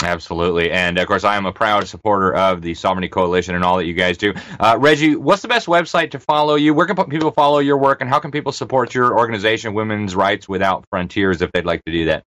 Absolutely. 0.03 0.71
And 0.71 0.99
of 0.99 1.07
course, 1.07 1.25
I 1.25 1.37
am 1.37 1.47
a 1.47 1.53
proud 1.53 1.88
supporter 1.88 2.35
of 2.35 2.61
the 2.61 2.75
Sovereignty 2.75 3.09
Coalition 3.09 3.55
and 3.55 3.64
all 3.64 3.79
that 3.79 3.87
you 3.87 3.95
guys 3.95 4.19
do. 4.19 4.35
Uh, 4.61 4.77
Reggie, 4.79 5.16
what's 5.16 5.40
the 5.40 5.49
best 5.49 5.66
website 5.66 6.11
to 6.11 6.21
follow 6.21 6.55
you? 6.55 6.75
Where 6.75 6.87
can 6.87 6.97
people 7.07 7.31
follow 7.31 7.61
your 7.61 7.79
work 7.79 8.03
and 8.03 8.11
how 8.11 8.19
can 8.19 8.31
people 8.31 8.53
support 8.53 8.95
your 8.95 9.16
organization, 9.16 9.73
Women's 9.73 10.14
Rights 10.14 10.49
Without 10.49 10.85
Frontiers, 10.90 11.40
if 11.40 11.51
they'd 11.53 11.64
like 11.64 11.83
to 11.87 11.92
do 11.92 12.05
that? 12.07 12.25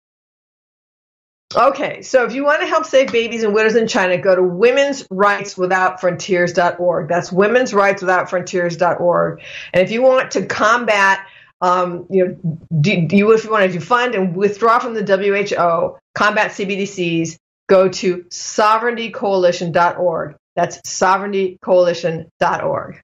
Okay, 1.54 2.02
so 2.02 2.24
if 2.26 2.34
you 2.34 2.44
want 2.44 2.60
to 2.60 2.66
help 2.66 2.84
save 2.84 3.10
babies 3.10 3.42
and 3.42 3.54
widows 3.54 3.74
in 3.74 3.88
China, 3.88 4.18
go 4.18 4.34
to 4.34 4.42
women's 4.42 5.06
rights 5.10 5.56
without 5.56 5.98
frontiers.org. 5.98 7.08
That's 7.08 7.32
women's 7.32 7.72
rights 7.72 8.02
without 8.02 8.28
frontiers.org. 8.28 9.40
And 9.72 9.82
if 9.82 9.90
you 9.90 10.02
want 10.02 10.32
to 10.32 10.44
combat 10.44 11.26
um, 11.60 12.06
you 12.10 12.24
know, 12.24 12.36
do, 12.80 13.08
do 13.08 13.16
you, 13.16 13.32
if 13.32 13.42
you 13.44 13.50
want 13.50 13.70
to 13.70 13.78
defund 13.78 14.14
and 14.14 14.34
withdraw 14.36 14.78
from 14.78 14.94
the 14.94 15.04
WHO, 15.04 15.98
combat 16.14 16.52
CBDCs, 16.52 17.36
go 17.68 17.88
to 17.88 18.18
sovereigntycoalition.org. 18.24 20.36
That's 20.54 20.80
sovereigntycoalition.org. 20.82 23.00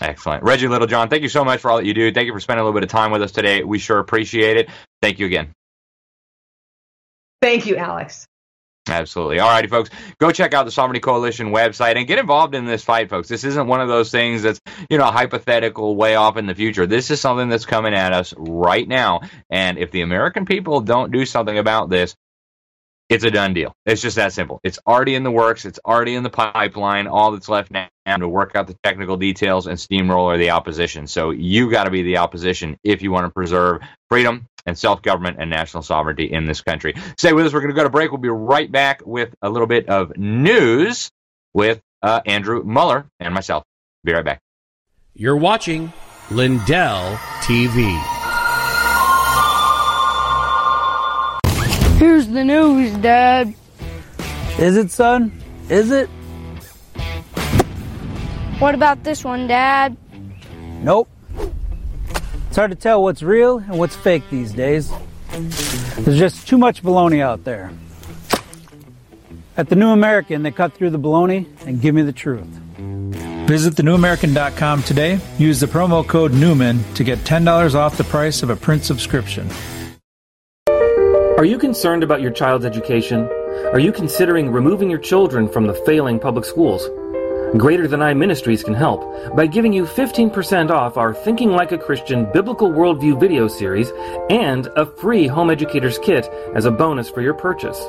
Excellent. 0.00 0.42
Reggie 0.42 0.66
Littlejohn, 0.68 1.10
thank 1.10 1.22
you 1.22 1.28
so 1.28 1.44
much 1.44 1.60
for 1.60 1.70
all 1.70 1.76
that 1.76 1.84
you 1.84 1.92
do. 1.92 2.10
Thank 2.10 2.24
you 2.26 2.32
for 2.32 2.40
spending 2.40 2.62
a 2.62 2.64
little 2.64 2.78
bit 2.78 2.84
of 2.84 2.90
time 2.90 3.10
with 3.10 3.20
us 3.22 3.32
today. 3.32 3.64
We 3.64 3.78
sure 3.78 3.98
appreciate 3.98 4.56
it. 4.56 4.70
Thank 5.02 5.18
you 5.18 5.26
again. 5.26 5.52
Thank 7.42 7.66
you, 7.66 7.76
Alex. 7.76 8.26
Absolutely. 8.90 9.38
All 9.38 9.48
righty, 9.48 9.68
folks. 9.68 9.88
Go 10.18 10.32
check 10.32 10.52
out 10.52 10.64
the 10.64 10.72
Sovereignty 10.72 11.00
Coalition 11.00 11.50
website 11.50 11.96
and 11.96 12.06
get 12.08 12.18
involved 12.18 12.54
in 12.56 12.64
this 12.64 12.82
fight, 12.82 13.08
folks. 13.08 13.28
This 13.28 13.44
isn't 13.44 13.68
one 13.68 13.80
of 13.80 13.88
those 13.88 14.10
things 14.10 14.42
that's, 14.42 14.60
you 14.90 14.98
know, 14.98 15.04
hypothetical 15.04 15.94
way 15.94 16.16
off 16.16 16.36
in 16.36 16.46
the 16.46 16.54
future. 16.54 16.86
This 16.86 17.10
is 17.10 17.20
something 17.20 17.48
that's 17.48 17.66
coming 17.66 17.94
at 17.94 18.12
us 18.12 18.34
right 18.36 18.86
now. 18.86 19.20
And 19.48 19.78
if 19.78 19.92
the 19.92 20.00
American 20.00 20.44
people 20.44 20.80
don't 20.80 21.12
do 21.12 21.24
something 21.24 21.56
about 21.56 21.88
this, 21.88 22.16
it's 23.10 23.24
a 23.24 23.30
done 23.30 23.52
deal. 23.52 23.74
It's 23.84 24.00
just 24.00 24.16
that 24.16 24.32
simple. 24.32 24.60
It's 24.62 24.78
already 24.86 25.16
in 25.16 25.24
the 25.24 25.32
works. 25.32 25.64
It's 25.64 25.80
already 25.84 26.14
in 26.14 26.22
the 26.22 26.30
pipeline. 26.30 27.08
All 27.08 27.32
that's 27.32 27.48
left 27.48 27.72
now 27.72 27.88
to 28.06 28.28
work 28.28 28.54
out 28.54 28.68
the 28.68 28.76
technical 28.84 29.16
details 29.16 29.66
and 29.66 29.78
steamroller 29.78 30.38
the 30.38 30.50
opposition. 30.50 31.08
So 31.08 31.30
you 31.30 31.70
got 31.70 31.84
to 31.84 31.90
be 31.90 32.02
the 32.02 32.18
opposition 32.18 32.78
if 32.84 33.02
you 33.02 33.10
want 33.10 33.26
to 33.26 33.30
preserve 33.30 33.82
freedom 34.08 34.46
and 34.64 34.78
self 34.78 35.02
government 35.02 35.38
and 35.40 35.50
national 35.50 35.82
sovereignty 35.82 36.30
in 36.30 36.44
this 36.44 36.60
country. 36.60 36.94
Stay 37.18 37.32
with 37.32 37.46
us. 37.46 37.52
We're 37.52 37.60
going 37.60 37.74
to 37.74 37.76
go 37.76 37.82
to 37.82 37.90
break. 37.90 38.12
We'll 38.12 38.20
be 38.20 38.28
right 38.28 38.70
back 38.70 39.02
with 39.04 39.34
a 39.42 39.50
little 39.50 39.66
bit 39.66 39.88
of 39.88 40.16
news 40.16 41.10
with 41.52 41.80
uh, 42.02 42.20
Andrew 42.26 42.62
Muller 42.62 43.06
and 43.18 43.34
myself. 43.34 43.64
Be 44.04 44.12
right 44.12 44.24
back. 44.24 44.38
You're 45.14 45.36
watching 45.36 45.92
Lindell 46.30 47.16
TV. 47.42 48.19
Here's 52.00 52.28
the 52.28 52.42
news, 52.42 52.96
Dad. 52.96 53.54
Is 54.58 54.78
it, 54.78 54.90
son? 54.90 55.38
Is 55.68 55.90
it? 55.90 56.08
What 58.58 58.74
about 58.74 59.04
this 59.04 59.22
one, 59.22 59.46
Dad? 59.46 59.98
Nope. 60.80 61.10
It's 62.48 62.56
hard 62.56 62.70
to 62.70 62.74
tell 62.74 63.02
what's 63.02 63.22
real 63.22 63.58
and 63.58 63.78
what's 63.78 63.94
fake 63.94 64.22
these 64.30 64.50
days. 64.50 64.90
There's 65.98 66.18
just 66.18 66.48
too 66.48 66.56
much 66.56 66.82
baloney 66.82 67.20
out 67.20 67.44
there. 67.44 67.70
At 69.58 69.68
the 69.68 69.76
New 69.76 69.90
American, 69.90 70.42
they 70.42 70.52
cut 70.52 70.72
through 70.72 70.90
the 70.90 70.98
baloney 70.98 71.48
and 71.66 71.82
give 71.82 71.94
me 71.94 72.00
the 72.00 72.14
truth. 72.14 72.48
Visit 73.46 73.74
thenewamerican.com 73.74 74.84
today. 74.84 75.20
Use 75.36 75.60
the 75.60 75.66
promo 75.66 76.06
code 76.06 76.32
Newman 76.32 76.82
to 76.94 77.04
get 77.04 77.18
$10 77.18 77.74
off 77.74 77.98
the 77.98 78.04
price 78.04 78.42
of 78.42 78.48
a 78.48 78.56
print 78.56 78.84
subscription. 78.84 79.50
Are 81.40 81.46
you 81.46 81.56
concerned 81.56 82.02
about 82.02 82.20
your 82.20 82.32
child's 82.32 82.66
education? 82.66 83.26
Are 83.72 83.78
you 83.78 83.92
considering 83.92 84.50
removing 84.50 84.90
your 84.90 84.98
children 84.98 85.48
from 85.48 85.66
the 85.66 85.72
failing 85.86 86.20
public 86.20 86.44
schools? 86.44 86.86
Greater 87.56 87.88
Than 87.88 88.02
I 88.02 88.12
Ministries 88.12 88.62
can 88.62 88.74
help 88.74 89.00
by 89.34 89.46
giving 89.46 89.72
you 89.72 89.84
15% 89.84 90.68
off 90.68 90.98
our 90.98 91.14
Thinking 91.14 91.52
Like 91.52 91.72
a 91.72 91.78
Christian 91.78 92.30
Biblical 92.30 92.68
Worldview 92.68 93.18
video 93.18 93.48
series 93.48 93.90
and 94.28 94.66
a 94.76 94.84
free 94.84 95.26
Home 95.28 95.48
Educator's 95.48 95.98
Kit 96.00 96.28
as 96.54 96.66
a 96.66 96.70
bonus 96.70 97.08
for 97.08 97.22
your 97.22 97.32
purchase. 97.32 97.82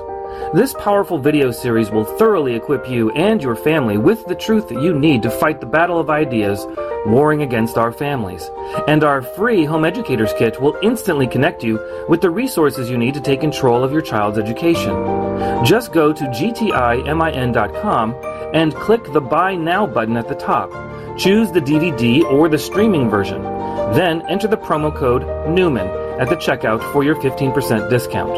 This 0.53 0.73
powerful 0.73 1.17
video 1.17 1.51
series 1.51 1.91
will 1.91 2.03
thoroughly 2.03 2.55
equip 2.55 2.89
you 2.89 3.09
and 3.11 3.41
your 3.41 3.55
family 3.55 3.97
with 3.97 4.25
the 4.25 4.35
truth 4.35 4.67
that 4.69 4.81
you 4.81 4.93
need 4.97 5.23
to 5.23 5.29
fight 5.29 5.59
the 5.59 5.65
battle 5.65 5.99
of 5.99 6.09
ideas 6.09 6.65
warring 7.05 7.41
against 7.41 7.77
our 7.77 7.91
families. 7.91 8.49
And 8.87 9.03
our 9.03 9.21
free 9.21 9.65
Home 9.65 9.85
Educators 9.85 10.33
Kit 10.37 10.61
will 10.61 10.77
instantly 10.83 11.27
connect 11.27 11.63
you 11.63 11.79
with 12.09 12.21
the 12.21 12.29
resources 12.29 12.89
you 12.89 12.97
need 12.97 13.13
to 13.13 13.21
take 13.21 13.41
control 13.41 13.83
of 13.83 13.91
your 13.91 14.01
child's 14.01 14.37
education. 14.37 14.93
Just 15.65 15.93
go 15.93 16.13
to 16.13 16.23
gtimin.com 16.25 18.15
and 18.53 18.75
click 18.75 19.03
the 19.13 19.21
Buy 19.21 19.55
Now 19.55 19.87
button 19.87 20.17
at 20.17 20.27
the 20.27 20.35
top. 20.35 20.69
Choose 21.17 21.51
the 21.51 21.61
DVD 21.61 22.23
or 22.23 22.49
the 22.49 22.57
streaming 22.57 23.09
version. 23.09 23.41
Then 23.93 24.21
enter 24.29 24.47
the 24.47 24.57
promo 24.57 24.95
code 24.95 25.23
Newman 25.49 25.87
at 26.21 26.29
the 26.29 26.35
checkout 26.35 26.81
for 26.93 27.03
your 27.03 27.15
15% 27.15 27.89
discount. 27.89 28.33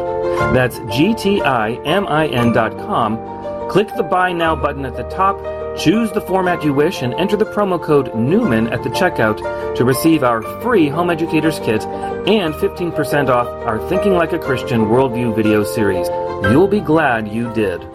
That's 0.53 0.79
gtimin.com. 0.79 1.73
Click 3.69 3.89
the 3.95 4.03
Buy 4.03 4.31
Now 4.31 4.55
button 4.55 4.85
at 4.85 4.95
the 4.95 5.03
top, 5.03 5.37
choose 5.77 6.11
the 6.11 6.21
format 6.21 6.63
you 6.63 6.73
wish, 6.73 7.01
and 7.01 7.13
enter 7.15 7.35
the 7.35 7.45
promo 7.45 7.81
code 7.81 8.15
Newman 8.15 8.67
at 8.67 8.83
the 8.83 8.89
checkout 8.89 9.75
to 9.75 9.83
receive 9.83 10.23
our 10.23 10.41
free 10.61 10.87
Home 10.87 11.09
Educators 11.09 11.59
Kit 11.59 11.83
and 11.83 12.53
15% 12.53 13.29
off 13.29 13.47
our 13.67 13.79
Thinking 13.89 14.13
Like 14.13 14.31
a 14.31 14.39
Christian 14.39 14.85
Worldview 14.85 15.35
video 15.35 15.63
series. 15.63 16.07
You'll 16.51 16.67
be 16.67 16.79
glad 16.79 17.27
you 17.27 17.51
did. 17.53 17.92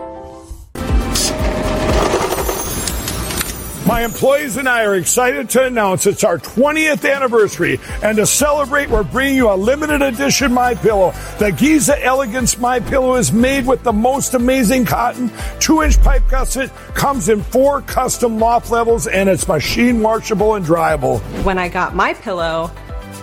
My 3.89 4.05
employees 4.05 4.59
and 4.59 4.69
I 4.69 4.85
are 4.85 4.97
excited 4.97 5.49
to 5.49 5.65
announce 5.65 6.05
it's 6.05 6.23
our 6.23 6.37
20th 6.37 7.11
anniversary, 7.11 7.81
and 8.03 8.19
to 8.19 8.27
celebrate, 8.27 8.91
we're 8.91 9.03
bringing 9.03 9.37
you 9.37 9.51
a 9.51 9.57
limited 9.57 10.03
edition 10.03 10.53
My 10.53 10.75
Pillow. 10.75 11.15
The 11.39 11.53
Giza 11.53 12.05
Elegance 12.05 12.59
My 12.59 12.81
Pillow 12.81 13.15
is 13.15 13.33
made 13.33 13.67
with 13.67 13.83
the 13.85 13.93
most 13.95 14.35
amazing 14.35 14.85
cotton, 14.85 15.33
two-inch 15.59 16.03
pipe 16.03 16.29
gusset, 16.29 16.71
comes 16.93 17.31
in 17.31 17.43
four 17.43 17.81
custom 17.81 18.39
loft 18.39 18.71
levels, 18.71 19.07
and 19.07 19.27
it's 19.27 19.49
machine 19.49 20.03
washable 20.03 20.57
and 20.57 20.67
dryable. 20.67 21.21
When 21.43 21.57
I 21.57 21.71
got 21.71 21.95
my 21.95 22.13
pillow, 22.13 22.71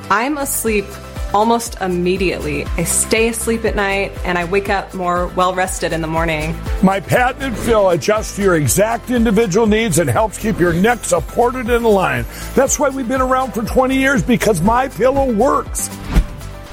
I'm 0.09 0.39
asleep 0.39 0.85
almost 1.35 1.75
immediately. 1.81 2.63
I 2.77 2.85
stay 2.85 3.27
asleep 3.27 3.65
at 3.65 3.75
night 3.75 4.13
and 4.23 4.37
I 4.37 4.45
wake 4.45 4.69
up 4.69 4.93
more 4.93 5.27
well 5.27 5.53
rested 5.53 5.91
in 5.91 5.99
the 5.99 6.07
morning. 6.07 6.55
My 6.81 7.01
patented 7.01 7.57
fill 7.57 7.89
adjusts 7.89 8.37
to 8.37 8.41
your 8.41 8.55
exact 8.55 9.09
individual 9.09 9.67
needs 9.67 9.99
and 9.99 10.09
helps 10.09 10.37
keep 10.37 10.59
your 10.59 10.71
neck 10.71 11.03
supported 11.03 11.69
and 11.69 11.83
aligned. 11.83 12.25
That's 12.55 12.79
why 12.79 12.87
we've 12.87 13.07
been 13.07 13.21
around 13.21 13.53
for 13.53 13.63
20 13.63 13.97
years 13.97 14.23
because 14.23 14.61
my 14.61 14.87
pillow 14.87 15.29
works. 15.33 15.89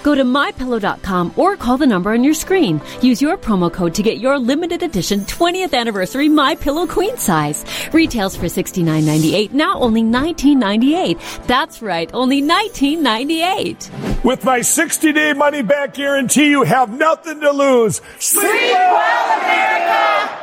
Go 0.02 0.14
to 0.14 0.24
mypillow.com 0.24 1.34
or 1.36 1.56
call 1.56 1.78
the 1.78 1.86
number 1.86 2.12
on 2.12 2.24
your 2.24 2.34
screen. 2.34 2.80
Use 3.00 3.22
your 3.22 3.36
promo 3.36 3.72
code 3.72 3.94
to 3.94 4.02
get 4.02 4.18
your 4.18 4.38
limited 4.38 4.82
edition 4.82 5.20
20th 5.20 5.74
anniversary 5.74 6.28
My 6.28 6.54
Pillow 6.54 6.86
queen 6.86 7.16
size. 7.16 7.64
Retails 7.92 8.36
for 8.36 8.46
$69.98, 8.46 9.52
now 9.52 9.78
only 9.78 10.02
$19.98. 10.02 11.46
That's 11.46 11.82
right, 11.82 12.10
only 12.12 12.42
$19.98. 12.42 14.24
With 14.24 14.44
my 14.44 14.60
60 14.60 15.12
day 15.12 15.32
money 15.32 15.62
back 15.62 15.94
guarantee, 15.94 16.50
you 16.50 16.62
have 16.62 16.96
nothing 16.96 17.40
to 17.40 17.50
lose. 17.50 18.00
Sleep 18.18 18.44
well, 18.44 19.40
America! 19.40 20.42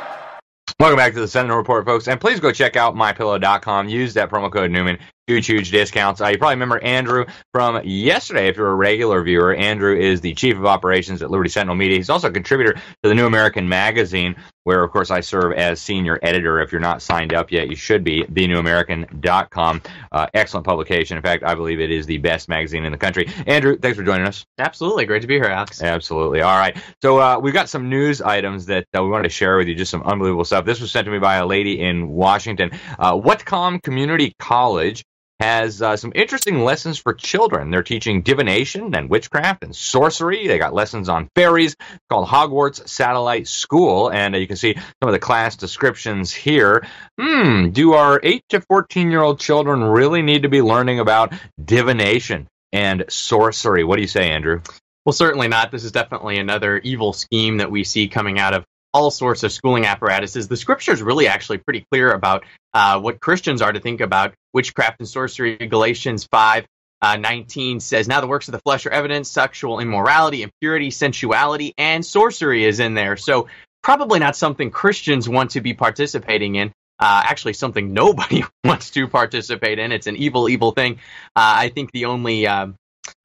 Welcome 0.78 0.96
back 0.96 1.12
to 1.12 1.20
the 1.20 1.28
Sentinel 1.28 1.58
Report, 1.58 1.84
folks. 1.84 2.08
And 2.08 2.18
please 2.18 2.40
go 2.40 2.52
check 2.52 2.74
out 2.74 2.94
mypillow.com. 2.94 3.90
Use 3.90 4.14
that 4.14 4.30
promo 4.30 4.50
code 4.50 4.70
Newman 4.70 4.98
huge, 5.30 5.46
huge 5.46 5.70
discounts. 5.70 6.20
Uh, 6.20 6.26
you 6.26 6.38
probably 6.38 6.56
remember 6.56 6.82
Andrew 6.82 7.24
from 7.52 7.80
yesterday. 7.84 8.48
If 8.48 8.56
you're 8.56 8.70
a 8.70 8.74
regular 8.74 9.22
viewer, 9.22 9.54
Andrew 9.54 9.96
is 9.96 10.20
the 10.20 10.34
chief 10.34 10.56
of 10.56 10.66
operations 10.66 11.22
at 11.22 11.30
Liberty 11.30 11.50
Sentinel 11.50 11.76
Media. 11.76 11.98
He's 11.98 12.10
also 12.10 12.28
a 12.28 12.32
contributor 12.32 12.74
to 12.74 13.08
the 13.08 13.14
New 13.14 13.26
American 13.26 13.68
Magazine, 13.68 14.34
where, 14.64 14.82
of 14.82 14.90
course, 14.90 15.12
I 15.12 15.20
serve 15.20 15.52
as 15.52 15.80
senior 15.80 16.18
editor. 16.20 16.60
If 16.60 16.72
you're 16.72 16.80
not 16.80 17.00
signed 17.00 17.32
up 17.32 17.52
yet, 17.52 17.68
you 17.68 17.76
should 17.76 18.02
be. 18.02 18.24
TheNewAmerican.com. 18.24 19.82
Uh, 20.10 20.26
excellent 20.34 20.66
publication. 20.66 21.16
In 21.16 21.22
fact, 21.22 21.44
I 21.44 21.54
believe 21.54 21.80
it 21.80 21.92
is 21.92 22.06
the 22.06 22.18
best 22.18 22.48
magazine 22.48 22.84
in 22.84 22.90
the 22.90 22.98
country. 22.98 23.28
Andrew, 23.46 23.78
thanks 23.78 23.96
for 23.96 24.04
joining 24.04 24.26
us. 24.26 24.44
Absolutely. 24.58 25.06
Great 25.06 25.22
to 25.22 25.28
be 25.28 25.34
here, 25.34 25.44
Alex. 25.44 25.80
Absolutely. 25.80 26.42
All 26.42 26.58
right. 26.58 26.76
So 27.02 27.20
uh, 27.20 27.38
we've 27.38 27.54
got 27.54 27.68
some 27.68 27.88
news 27.88 28.20
items 28.20 28.66
that 28.66 28.86
uh, 28.96 29.02
we 29.02 29.10
wanted 29.10 29.24
to 29.24 29.30
share 29.30 29.56
with 29.56 29.68
you, 29.68 29.74
just 29.76 29.90
some 29.90 30.02
unbelievable 30.02 30.44
stuff. 30.44 30.64
This 30.64 30.80
was 30.80 30.90
sent 30.90 31.04
to 31.04 31.10
me 31.10 31.18
by 31.18 31.36
a 31.36 31.46
lady 31.46 31.80
in 31.80 32.08
Washington. 32.08 32.72
Uh, 32.98 33.14
Whatcom 33.14 33.82
Community 33.82 34.34
College 34.38 35.04
has 35.40 35.80
uh, 35.80 35.96
some 35.96 36.12
interesting 36.14 36.62
lessons 36.62 36.98
for 36.98 37.14
children. 37.14 37.70
They're 37.70 37.82
teaching 37.82 38.22
divination 38.22 38.94
and 38.94 39.08
witchcraft 39.08 39.64
and 39.64 39.74
sorcery. 39.74 40.46
They 40.46 40.58
got 40.58 40.74
lessons 40.74 41.08
on 41.08 41.28
fairies 41.34 41.76
called 42.10 42.28
Hogwarts 42.28 42.86
Satellite 42.88 43.48
School, 43.48 44.10
and 44.10 44.34
uh, 44.34 44.38
you 44.38 44.46
can 44.46 44.56
see 44.56 44.74
some 44.74 45.08
of 45.08 45.12
the 45.12 45.18
class 45.18 45.56
descriptions 45.56 46.32
here. 46.32 46.86
Hmm, 47.18 47.70
do 47.70 47.94
our 47.94 48.20
8 48.22 48.42
to 48.50 48.60
14 48.60 49.10
year 49.10 49.22
old 49.22 49.40
children 49.40 49.82
really 49.82 50.22
need 50.22 50.42
to 50.42 50.48
be 50.48 50.62
learning 50.62 51.00
about 51.00 51.32
divination 51.62 52.46
and 52.72 53.04
sorcery? 53.08 53.84
What 53.84 53.96
do 53.96 54.02
you 54.02 54.08
say, 54.08 54.30
Andrew? 54.30 54.60
Well, 55.06 55.12
certainly 55.14 55.48
not. 55.48 55.70
This 55.70 55.84
is 55.84 55.92
definitely 55.92 56.38
another 56.38 56.78
evil 56.78 57.12
scheme 57.12 57.56
that 57.56 57.70
we 57.70 57.84
see 57.84 58.08
coming 58.08 58.38
out 58.38 58.54
of 58.54 58.64
all 58.92 59.10
sorts 59.10 59.42
of 59.42 59.52
schooling 59.52 59.86
apparatuses. 59.86 60.48
The 60.48 60.56
scripture 60.56 60.92
is 60.92 61.02
really 61.02 61.28
actually 61.28 61.58
pretty 61.58 61.84
clear 61.90 62.10
about 62.12 62.44
uh, 62.74 63.00
what 63.00 63.20
Christians 63.20 63.62
are 63.62 63.72
to 63.72 63.80
think 63.80 64.00
about 64.00 64.34
witchcraft 64.52 65.00
and 65.00 65.08
sorcery. 65.08 65.56
Galatians 65.56 66.26
5 66.30 66.66
uh, 67.02 67.16
19 67.16 67.80
says, 67.80 68.08
Now 68.08 68.20
the 68.20 68.26
works 68.26 68.48
of 68.48 68.52
the 68.52 68.60
flesh 68.60 68.86
are 68.86 68.90
evident 68.90 69.26
sexual 69.26 69.80
immorality, 69.80 70.42
impurity, 70.42 70.90
sensuality, 70.90 71.72
and 71.78 72.04
sorcery 72.04 72.64
is 72.64 72.80
in 72.80 72.94
there. 72.94 73.16
So, 73.16 73.48
probably 73.82 74.18
not 74.18 74.36
something 74.36 74.70
Christians 74.70 75.28
want 75.28 75.52
to 75.52 75.60
be 75.60 75.72
participating 75.72 76.56
in. 76.56 76.68
Uh, 76.98 77.22
actually, 77.24 77.54
something 77.54 77.94
nobody 77.94 78.44
wants 78.64 78.90
to 78.90 79.08
participate 79.08 79.78
in. 79.78 79.90
It's 79.92 80.06
an 80.06 80.16
evil, 80.16 80.50
evil 80.50 80.72
thing. 80.72 80.96
Uh, 81.34 81.64
I 81.64 81.68
think 81.70 81.92
the 81.92 82.06
only 82.06 82.46
um, 82.46 82.76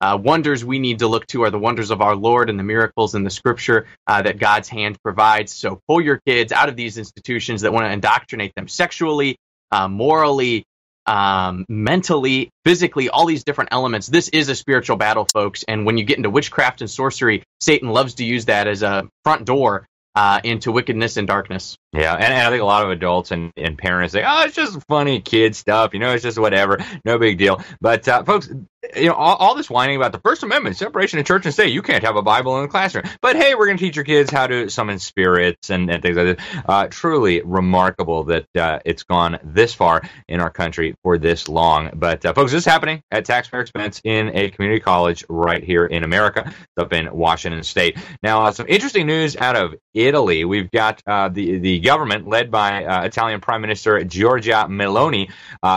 uh, 0.02 0.18
wonders 0.22 0.64
we 0.64 0.80
need 0.80 1.00
to 1.00 1.08
look 1.08 1.26
to 1.28 1.44
are 1.44 1.52
the 1.52 1.60
wonders 1.60 1.92
of 1.92 2.02
our 2.02 2.16
Lord 2.16 2.50
and 2.50 2.60
the 2.60 2.64
miracles 2.64 3.16
in 3.16 3.24
the 3.24 3.30
scripture 3.30 3.88
uh, 4.08 4.22
that 4.22 4.40
God's 4.40 4.70
hand 4.70 4.98
provides. 5.04 5.54
So 5.54 5.80
pull 5.88 6.02
your 6.02 6.20
kids 6.26 6.52
out 6.52 6.70
of 6.70 6.76
these 6.76 6.98
institutions 6.98 7.62
that 7.62 7.74
want 7.74 7.86
to 7.86 7.92
indoctrinate 7.92 8.54
them 8.56 8.68
sexually, 8.68 9.38
uh, 9.72 9.88
morally, 9.88 10.66
um, 11.06 11.66
mentally, 11.70 12.50
physically, 12.64 13.10
all 13.10 13.26
these 13.26 13.44
different 13.44 13.70
elements. 13.72 14.08
This 14.08 14.30
is 14.30 14.50
a 14.50 14.56
spiritual 14.56 14.98
battle, 14.98 15.28
folks. 15.32 15.64
And 15.68 15.86
when 15.86 15.98
you 15.98 16.04
get 16.04 16.18
into 16.18 16.30
witchcraft 16.30 16.82
and 16.82 16.90
sorcery, 16.90 17.44
Satan 17.62 17.90
loves 17.90 18.16
to 18.16 18.26
use 18.26 18.46
that 18.46 18.68
as 18.68 18.84
a 18.84 19.08
front 19.24 19.46
door 19.46 19.88
uh, 20.16 20.40
into 20.44 20.72
wickedness 20.72 21.18
and 21.18 21.28
darkness. 21.28 21.78
Yeah, 21.94 22.14
and, 22.14 22.24
and, 22.24 22.48
I 22.48 22.50
think 22.50 22.62
a 22.62 22.66
lot 22.66 22.86
of 22.86 22.90
adults 22.90 23.32
and, 23.32 23.52
and 23.58 23.78
parents 23.78 24.14
say, 24.14 24.24
"Oh, 24.26 24.44
it's 24.44 24.56
just 24.56 24.80
funny 24.88 25.20
kid 25.20 25.56
stuff, 25.56 25.94
you 25.94 26.00
know, 26.00 26.14
it's 26.14 26.24
just 26.24 26.40
whatever, 26.40 26.80
no 27.04 27.20
big 27.20 27.38
deal." 27.38 27.62
But 27.82 28.08
uh, 28.08 28.24
folks, 28.24 28.50
you 28.96 29.08
know, 29.08 29.14
all, 29.14 29.36
all, 29.36 29.56
this 29.56 29.70
whining 29.70 29.96
about 29.96 30.12
the 30.12 30.20
First 30.20 30.44
Amendment, 30.44 30.78
separation 30.78 31.20
of 31.20 31.26
church 31.26 31.46
and 31.46 31.54
state, 31.54 31.72
you 31.72 31.82
can't 31.82 32.04
have 32.04 32.16
a 32.16 32.22
Bible 32.22 32.58
in 32.58 32.64
the 32.64 32.68
classroom. 32.68 33.06
But 33.22 33.36
hey, 33.36 33.56
we're 33.56 33.66
going 33.66 33.78
to 33.78 33.84
teach 33.84 33.96
your 33.96 34.06
kids 34.06 34.32
how 34.32 34.48
to 34.48 34.70
summon 34.70 35.00
spirits 35.00 35.70
and, 35.70 35.90
and 35.90 36.02
things 36.02 36.18
like 36.18 36.38
that. 36.38 36.66
Uh, 36.68 36.88
truly 36.88 37.42
remarkable 37.42 38.26
that 38.26 38.48
uh, 38.56 38.80
it's 38.86 39.04
gone 39.04 39.40
this 39.44 39.74
far 39.74 40.04
in 40.28 40.40
our 40.40 40.50
country 40.50 40.96
for 41.04 41.18
this 41.18 41.48
long. 41.48 41.92
But 41.94 42.26
uh, 42.26 42.34
folks, 42.34 42.52
this 42.52 42.60
is 42.60 42.66
happening 42.66 43.02
at 43.12 43.26
taxpayer 43.26 43.62
expense 43.62 44.02
in 44.04 44.36
a 44.36 44.50
community 44.50 44.82
college 44.82 45.26
right 45.30 45.64
here 45.64 45.86
in 45.86 46.04
America, 46.04 46.54
up 46.78 46.94
in 46.94 47.16
Washington 47.16 47.64
State. 47.64 47.98
Now, 48.22 48.46
uh, 48.46 48.52
some 48.52 48.68
interesting 48.68 49.08
news 49.08 49.36
out 49.38 49.56
of 49.56 49.76
Italy. 49.94 50.46
We've 50.46 50.70
got 50.70 51.02
uh, 51.08 51.30
the 51.30 51.60
the 51.60 51.80
government 51.80 52.28
led 52.28 52.52
by 52.52 52.86
uh, 52.86 53.06
Italian 53.06 53.40
Prime 53.40 53.62
Minister 53.62 54.00
Giorgia 54.00 54.68
Meloni, 54.68 55.32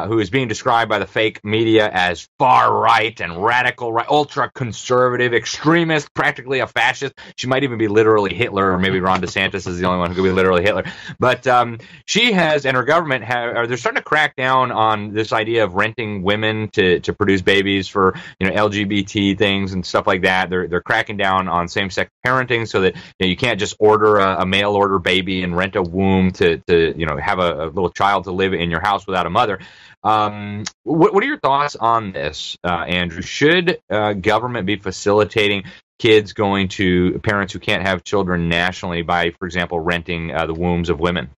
who 0.09 0.18
is 0.18 0.31
being 0.31 0.49
described 0.49 0.88
by 0.88 0.99
the 0.99 1.07
fake 1.07 1.44
media 1.44 1.88
as 1.90 2.29
far 2.38 2.73
right 2.73 2.98
right 2.99 3.21
and 3.21 3.43
radical 3.43 3.93
right, 3.93 4.09
ultra 4.09 4.51
conservative, 4.51 5.33
extremist, 5.33 6.13
practically 6.15 6.59
a 6.61 6.67
fascist. 6.67 7.15
She 7.37 7.47
might 7.47 7.63
even 7.63 7.79
be 7.79 7.89
literally 7.89 8.35
Hitler, 8.35 8.73
or 8.73 8.79
maybe 8.79 8.99
Ron 9.01 9.21
DeSantis 9.21 9.67
is 9.67 9.79
the 9.79 9.87
only 9.87 9.99
one 9.99 10.11
who 10.11 10.17
could 10.17 10.25
be 10.25 10.33
literally 10.33 10.63
Hitler. 10.63 10.85
But 11.19 11.47
um, 11.47 11.79
she 12.07 12.33
has, 12.33 12.67
and 12.67 12.77
her 12.77 12.83
government, 12.83 13.25
have, 13.25 13.69
they're 13.69 13.77
starting 13.77 14.01
to 14.01 14.05
crack 14.05 14.35
down 14.35 14.73
on 14.73 15.13
this 15.13 15.33
idea 15.33 15.65
of 15.65 15.75
renting 15.75 16.23
women 16.23 16.71
to, 16.71 17.01
to 17.01 17.13
produce 17.13 17.41
babies 17.41 17.87
for 17.87 18.15
you 18.41 18.49
know 18.49 18.69
LGBT 18.69 19.39
things 19.39 19.73
and 19.73 19.87
stuff 19.87 20.07
like 20.07 20.23
that. 20.23 20.51
They're 20.51 20.67
they're 20.67 20.81
cracking 20.81 21.17
down 21.17 21.49
on 21.49 21.69
same 21.69 21.91
sex 21.91 22.11
parenting 22.27 22.67
so 22.67 22.81
that 22.81 22.97
you, 22.97 23.03
know, 23.21 23.27
you 23.29 23.37
can't 23.37 23.61
just 23.61 23.77
order 23.79 24.17
a, 24.17 24.43
a, 24.43 24.47
mail 24.47 24.73
order 24.73 24.99
baby 24.99 25.43
and 25.43 25.57
rent 25.57 25.77
a 25.77 25.83
womb 25.83 26.33
to 26.33 26.59
to 26.67 26.99
you 26.99 27.07
know 27.07 27.17
have 27.17 27.39
a, 27.39 27.67
a 27.67 27.67
little 27.67 27.91
child 27.91 28.25
to 28.25 28.33
live 28.33 28.55
in 28.55 28.71
your 28.71 28.81
house 28.81 29.07
without 29.07 29.27
a 29.27 29.31
mother. 29.31 29.61
Um, 30.05 30.65
what, 30.85 31.13
what, 31.13 31.23
are 31.25 31.27
your 31.27 31.41
thoughts 31.41 31.77
on 31.77 32.13
this, 32.13 32.57
uh, 32.65 32.69
Andrew? 32.69 33.23
Should 33.23 33.81
uh, 33.91 34.13
government 34.13 34.67
be 34.67 34.77
facilitating 34.77 35.65
kids 35.99 36.33
going 36.33 36.69
to 36.69 37.19
parents 37.25 37.53
who 37.53 37.59
can't 37.59 37.83
have 37.83 38.05
children 38.05 38.49
nationally 38.49 39.03
by, 39.03 39.31
for 39.31 39.47
example, 39.47 39.81
renting 39.81 40.33
uh, 40.33 40.47
the 40.47 40.55
wombs 40.55 40.89
of 40.89 41.01
women? 41.01 41.31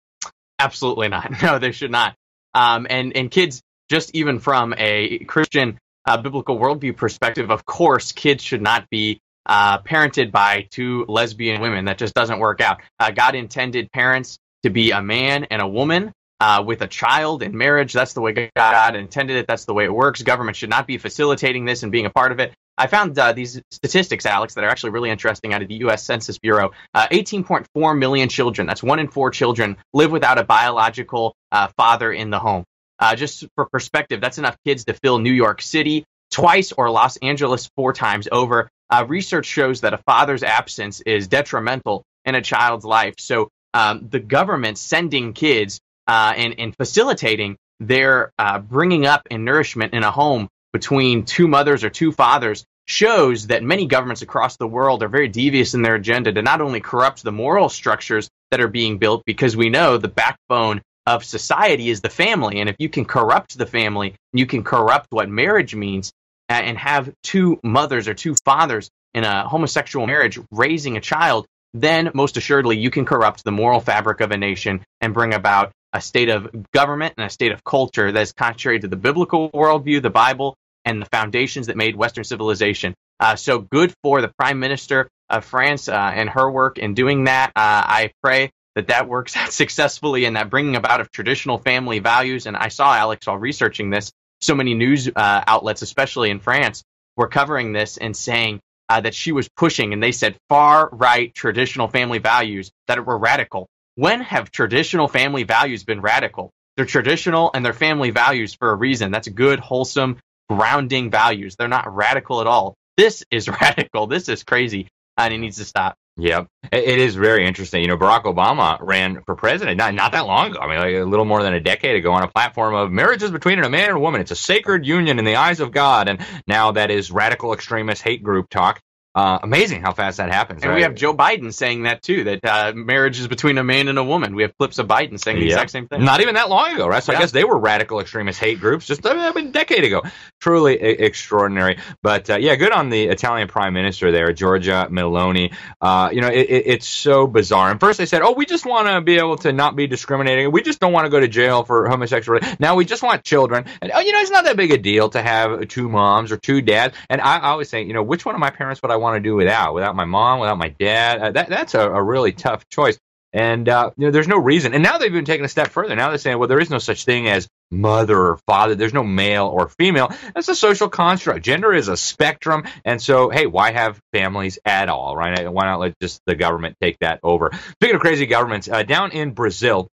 Absolutely 0.58 1.08
not. 1.08 1.30
No, 1.42 1.58
they 1.58 1.72
should 1.72 1.90
not. 1.90 2.14
Um, 2.54 2.86
and 2.90 3.16
and 3.16 3.30
kids, 3.30 3.62
just 3.88 4.14
even 4.14 4.40
from 4.40 4.74
a 4.76 5.20
Christian 5.20 5.78
uh, 6.06 6.18
biblical 6.18 6.58
worldview 6.58 6.96
perspective, 6.96 7.50
of 7.50 7.64
course, 7.64 8.12
kids 8.12 8.42
should 8.42 8.62
not 8.62 8.90
be 8.90 9.20
uh, 9.46 9.78
parented 9.78 10.30
by 10.30 10.66
two 10.70 11.04
lesbian 11.08 11.60
women. 11.60 11.86
That 11.86 11.98
just 11.98 12.14
doesn't 12.14 12.38
work 12.38 12.60
out. 12.60 12.80
Uh, 12.98 13.10
God 13.10 13.34
intended 13.34 13.90
parents 13.90 14.38
to 14.62 14.70
be 14.70 14.90
a 14.90 15.00
man 15.00 15.44
and 15.44 15.62
a 15.62 15.68
woman 15.68 16.12
uh, 16.40 16.62
with 16.66 16.80
a 16.80 16.86
child 16.86 17.42
in 17.42 17.56
marriage. 17.56 17.92
That's 17.92 18.14
the 18.14 18.20
way 18.20 18.50
God 18.56 18.96
intended 18.96 19.36
it. 19.36 19.46
That's 19.46 19.66
the 19.66 19.74
way 19.74 19.84
it 19.84 19.94
works. 19.94 20.22
Government 20.22 20.56
should 20.56 20.70
not 20.70 20.86
be 20.86 20.98
facilitating 20.98 21.64
this 21.64 21.82
and 21.82 21.92
being 21.92 22.06
a 22.06 22.10
part 22.10 22.32
of 22.32 22.40
it. 22.40 22.54
I 22.78 22.86
found 22.86 23.18
uh, 23.18 23.34
these 23.34 23.60
statistics, 23.70 24.24
Alex, 24.24 24.54
that 24.54 24.64
are 24.64 24.70
actually 24.70 24.90
really 24.90 25.10
interesting 25.10 25.52
out 25.52 25.60
of 25.60 25.68
the 25.68 25.74
U.S. 25.76 26.02
Census 26.02 26.38
Bureau. 26.38 26.70
Uh, 26.94 27.08
18.4 27.08 27.98
million 27.98 28.30
children, 28.30 28.66
that's 28.66 28.82
one 28.82 28.98
in 28.98 29.08
four 29.08 29.30
children, 29.30 29.76
live 29.92 30.10
without 30.10 30.38
a 30.38 30.44
biological 30.44 31.34
uh, 31.52 31.68
father 31.76 32.10
in 32.10 32.30
the 32.30 32.38
home. 32.38 32.64
Uh, 32.98 33.14
just 33.16 33.46
for 33.54 33.66
perspective, 33.66 34.20
that's 34.20 34.38
enough 34.38 34.56
kids 34.64 34.86
to 34.86 34.94
fill 34.94 35.18
New 35.18 35.32
York 35.32 35.60
City 35.60 36.04
twice 36.30 36.72
or 36.72 36.90
Los 36.90 37.18
Angeles 37.18 37.68
four 37.76 37.92
times 37.92 38.28
over. 38.32 38.70
Uh, 38.88 39.04
research 39.06 39.46
shows 39.46 39.82
that 39.82 39.92
a 39.92 39.98
father's 39.98 40.42
absence 40.42 41.02
is 41.02 41.28
detrimental 41.28 42.02
in 42.24 42.34
a 42.34 42.40
child's 42.40 42.84
life. 42.84 43.14
So 43.18 43.50
um, 43.74 44.08
the 44.08 44.20
government 44.20 44.78
sending 44.78 45.32
kids 45.32 45.80
uh, 46.10 46.32
and, 46.36 46.56
and 46.58 46.76
facilitating 46.76 47.56
their 47.78 48.32
uh, 48.36 48.58
bringing 48.58 49.06
up 49.06 49.28
and 49.30 49.44
nourishment 49.44 49.94
in 49.94 50.02
a 50.02 50.10
home 50.10 50.48
between 50.72 51.24
two 51.24 51.46
mothers 51.46 51.84
or 51.84 51.90
two 51.90 52.10
fathers 52.10 52.64
shows 52.86 53.46
that 53.46 53.62
many 53.62 53.86
governments 53.86 54.20
across 54.20 54.56
the 54.56 54.66
world 54.66 55.04
are 55.04 55.08
very 55.08 55.28
devious 55.28 55.74
in 55.74 55.82
their 55.82 55.94
agenda 55.94 56.32
to 56.32 56.42
not 56.42 56.60
only 56.60 56.80
corrupt 56.80 57.22
the 57.22 57.30
moral 57.30 57.68
structures 57.68 58.28
that 58.50 58.60
are 58.60 58.66
being 58.66 58.98
built, 58.98 59.22
because 59.24 59.56
we 59.56 59.70
know 59.70 59.98
the 59.98 60.08
backbone 60.08 60.82
of 61.06 61.24
society 61.24 61.88
is 61.88 62.00
the 62.00 62.10
family. 62.10 62.58
And 62.58 62.68
if 62.68 62.74
you 62.80 62.88
can 62.88 63.04
corrupt 63.04 63.56
the 63.56 63.66
family, 63.66 64.16
you 64.32 64.46
can 64.46 64.64
corrupt 64.64 65.06
what 65.10 65.28
marriage 65.28 65.76
means 65.76 66.12
and 66.48 66.76
have 66.76 67.14
two 67.22 67.60
mothers 67.62 68.08
or 68.08 68.14
two 68.14 68.34
fathers 68.44 68.90
in 69.14 69.22
a 69.22 69.48
homosexual 69.48 70.08
marriage 70.08 70.40
raising 70.50 70.96
a 70.96 71.00
child, 71.00 71.46
then 71.72 72.10
most 72.14 72.36
assuredly 72.36 72.78
you 72.78 72.90
can 72.90 73.04
corrupt 73.04 73.44
the 73.44 73.52
moral 73.52 73.78
fabric 73.78 74.20
of 74.20 74.32
a 74.32 74.36
nation 74.36 74.84
and 75.00 75.14
bring 75.14 75.34
about 75.34 75.70
a 75.92 76.00
state 76.00 76.28
of 76.28 76.48
government 76.72 77.14
and 77.16 77.26
a 77.26 77.30
state 77.30 77.52
of 77.52 77.64
culture 77.64 78.12
that 78.12 78.20
is 78.20 78.32
contrary 78.32 78.78
to 78.80 78.88
the 78.88 78.96
biblical 78.96 79.50
worldview, 79.50 80.02
the 80.02 80.10
Bible, 80.10 80.56
and 80.84 81.00
the 81.00 81.06
foundations 81.06 81.66
that 81.66 81.76
made 81.76 81.96
Western 81.96 82.24
civilization. 82.24 82.94
Uh, 83.18 83.36
so 83.36 83.58
good 83.58 83.92
for 84.02 84.22
the 84.22 84.32
Prime 84.38 84.60
Minister 84.60 85.08
of 85.28 85.44
France 85.44 85.88
uh, 85.88 85.92
and 86.14 86.28
her 86.30 86.50
work 86.50 86.78
in 86.78 86.94
doing 86.94 87.24
that. 87.24 87.50
Uh, 87.50 87.52
I 87.56 88.12
pray 88.22 88.50
that 88.74 88.88
that 88.88 89.08
works 89.08 89.36
out 89.36 89.52
successfully 89.52 90.24
and 90.24 90.36
that 90.36 90.50
bringing 90.50 90.76
about 90.76 91.00
of 91.00 91.10
traditional 91.10 91.58
family 91.58 91.98
values. 91.98 92.46
And 92.46 92.56
I 92.56 92.68
saw 92.68 92.94
Alex 92.94 93.26
while 93.26 93.38
researching 93.38 93.90
this, 93.90 94.12
so 94.40 94.54
many 94.54 94.74
news 94.74 95.08
uh, 95.08 95.44
outlets, 95.46 95.82
especially 95.82 96.30
in 96.30 96.40
France, 96.40 96.82
were 97.16 97.28
covering 97.28 97.72
this 97.72 97.98
and 97.98 98.16
saying 98.16 98.60
uh, 98.88 99.00
that 99.00 99.14
she 99.14 99.32
was 99.32 99.48
pushing, 99.48 99.92
and 99.92 100.02
they 100.02 100.12
said 100.12 100.36
far 100.48 100.88
right 100.90 101.32
traditional 101.34 101.88
family 101.88 102.18
values 102.18 102.72
that 102.88 103.04
were 103.04 103.18
radical. 103.18 103.68
When 104.00 104.22
have 104.22 104.50
traditional 104.50 105.08
family 105.08 105.42
values 105.42 105.84
been 105.84 106.00
radical? 106.00 106.54
They're 106.74 106.86
traditional 106.86 107.50
and 107.52 107.62
they're 107.62 107.74
family 107.74 108.08
values 108.12 108.54
for 108.54 108.70
a 108.70 108.74
reason. 108.74 109.12
That's 109.12 109.28
good, 109.28 109.60
wholesome, 109.60 110.16
grounding 110.48 111.10
values. 111.10 111.56
They're 111.56 111.68
not 111.68 111.94
radical 111.94 112.40
at 112.40 112.46
all. 112.46 112.76
This 112.96 113.22
is 113.30 113.46
radical. 113.60 114.06
This 114.06 114.30
is 114.30 114.42
crazy, 114.42 114.88
and 115.18 115.34
it 115.34 115.36
needs 115.36 115.58
to 115.58 115.66
stop. 115.66 115.96
Yep, 116.16 116.46
it 116.72 116.98
is 116.98 117.14
very 117.14 117.46
interesting. 117.46 117.82
You 117.82 117.88
know, 117.88 117.98
Barack 117.98 118.22
Obama 118.22 118.78
ran 118.80 119.20
for 119.26 119.36
president 119.36 119.76
not 119.76 119.92
not 119.92 120.12
that 120.12 120.26
long 120.26 120.52
ago. 120.52 120.60
I 120.60 120.66
mean, 120.66 120.78
like 120.78 120.94
a 120.94 121.04
little 121.04 121.26
more 121.26 121.42
than 121.42 121.52
a 121.52 121.60
decade 121.60 121.96
ago, 121.96 122.12
on 122.12 122.22
a 122.22 122.28
platform 122.28 122.74
of 122.74 122.90
marriages 122.90 123.30
between 123.30 123.58
a 123.58 123.68
man 123.68 123.90
and 123.90 123.98
a 123.98 124.00
woman. 124.00 124.22
It's 124.22 124.30
a 124.30 124.36
sacred 124.36 124.86
union 124.86 125.18
in 125.18 125.26
the 125.26 125.36
eyes 125.36 125.60
of 125.60 125.72
God, 125.72 126.08
and 126.08 126.24
now 126.46 126.72
that 126.72 126.90
is 126.90 127.10
radical 127.10 127.52
extremist 127.52 128.00
hate 128.00 128.22
group 128.22 128.48
talk. 128.48 128.80
Uh, 129.12 129.40
amazing 129.42 129.82
how 129.82 129.92
fast 129.92 130.18
that 130.18 130.30
happens. 130.30 130.62
And 130.62 130.70
right? 130.70 130.76
we 130.76 130.82
have 130.82 130.94
Joe 130.94 131.12
Biden 131.12 131.52
saying 131.52 131.82
that 131.82 132.00
too, 132.00 132.24
that 132.24 132.44
uh, 132.44 132.72
marriage 132.76 133.18
is 133.18 133.26
between 133.26 133.58
a 133.58 133.64
man 133.64 133.88
and 133.88 133.98
a 133.98 134.04
woman. 134.04 134.36
We 134.36 134.42
have 134.42 134.56
clips 134.56 134.78
of 134.78 134.86
Biden 134.86 135.18
saying 135.18 135.40
the 135.40 135.46
Yeah. 135.46 135.54
exact 135.54 135.72
same 135.72 135.88
thing. 135.88 136.04
Not 136.04 136.20
even 136.20 136.36
that 136.36 136.48
long 136.48 136.74
ago, 136.74 136.86
right? 136.86 137.02
So 137.02 137.12
I 137.12 137.18
guess 137.18 137.32
they 137.32 137.42
were 137.42 137.58
radical 137.58 137.98
extremist 137.98 138.38
hate 138.38 138.60
groups 138.60 138.86
just 138.86 139.04
I 139.04 139.32
mean, 139.32 139.48
a 139.48 139.50
decade 139.50 139.82
ago. 139.82 140.02
Truly 140.38 140.74
extraordinary. 140.80 141.78
But 142.04 142.30
uh, 142.30 142.36
yeah, 142.36 142.54
good 142.54 142.70
on 142.70 142.88
the 142.88 143.04
Italian 143.08 143.48
prime 143.48 143.74
minister 143.74 144.12
there, 144.12 144.28
Giorgia 144.32 144.88
Meloni. 144.90 145.52
Uh, 145.80 146.10
you 146.12 146.20
know, 146.20 146.28
it, 146.28 146.48
it, 146.48 146.62
it's 146.66 146.86
so 146.86 147.26
bizarre. 147.26 147.72
And 147.72 147.80
first 147.80 147.98
they 147.98 148.06
said, 148.06 148.22
oh, 148.22 148.34
we 148.34 148.46
just 148.46 148.64
want 148.64 148.86
to 148.86 149.00
be 149.00 149.16
able 149.16 149.38
to 149.38 149.52
not 149.52 149.74
be 149.74 149.88
discriminating. 149.88 150.52
We 150.52 150.62
just 150.62 150.78
don't 150.78 150.92
want 150.92 151.06
to 151.06 151.10
go 151.10 151.18
to 151.18 151.26
jail 151.26 151.64
for 151.64 151.88
homosexuality. 151.88 152.46
Now 152.60 152.76
we 152.76 152.84
just 152.84 153.02
want 153.02 153.24
children. 153.24 153.64
And, 153.82 153.90
oh, 153.92 153.98
you 153.98 154.12
know, 154.12 154.20
it's 154.20 154.30
not 154.30 154.44
that 154.44 154.56
big 154.56 154.70
a 154.70 154.78
deal 154.78 155.08
to 155.10 155.20
have 155.20 155.66
two 155.66 155.88
moms 155.88 156.30
or 156.30 156.36
two 156.36 156.62
dads. 156.62 156.94
And 157.08 157.20
I, 157.20 157.38
I 157.38 157.48
always 157.50 157.68
say, 157.68 157.82
you 157.82 157.92
know, 157.92 158.04
which 158.04 158.24
one 158.24 158.36
of 158.36 158.40
my 158.40 158.50
parents 158.50 158.80
would 158.82 158.92
I 158.92 158.99
want 159.00 159.16
to 159.16 159.20
do 159.20 159.34
without? 159.34 159.74
Without 159.74 159.96
my 159.96 160.04
mom, 160.04 160.40
without 160.40 160.58
my 160.58 160.68
dad? 160.68 161.20
Uh, 161.20 161.30
that, 161.32 161.48
that's 161.48 161.74
a, 161.74 161.80
a 161.80 162.02
really 162.02 162.32
tough 162.32 162.68
choice. 162.68 162.98
And 163.32 163.68
uh, 163.68 163.90
you 163.96 164.06
know, 164.06 164.10
there's 164.10 164.28
no 164.28 164.38
reason. 164.38 164.74
And 164.74 164.82
now 164.82 164.98
they've 164.98 165.12
even 165.12 165.24
taken 165.24 165.44
a 165.44 165.48
step 165.48 165.68
further. 165.68 165.94
Now 165.94 166.08
they're 166.08 166.18
saying, 166.18 166.38
well, 166.38 166.48
there 166.48 166.60
is 166.60 166.70
no 166.70 166.78
such 166.78 167.04
thing 167.04 167.28
as 167.28 167.46
mother 167.70 168.18
or 168.18 168.36
father. 168.46 168.74
There's 168.74 168.92
no 168.92 169.04
male 169.04 169.46
or 169.46 169.68
female. 169.68 170.12
That's 170.34 170.48
a 170.48 170.54
social 170.54 170.88
construct. 170.88 171.44
Gender 171.44 171.72
is 171.72 171.86
a 171.86 171.96
spectrum. 171.96 172.64
And 172.84 173.00
so, 173.00 173.30
hey, 173.30 173.46
why 173.46 173.70
have 173.70 174.00
families 174.12 174.58
at 174.64 174.88
all, 174.88 175.16
right? 175.16 175.50
Why 175.50 175.66
not 175.66 175.78
let 175.78 175.94
just 176.00 176.20
the 176.26 176.34
government 176.34 176.76
take 176.82 176.98
that 177.00 177.20
over? 177.22 177.52
Speaking 177.74 177.94
of 177.94 178.00
crazy 178.00 178.26
governments, 178.26 178.68
uh, 178.68 178.82
down 178.82 179.12
in 179.12 179.30
Brazil, 179.30 179.88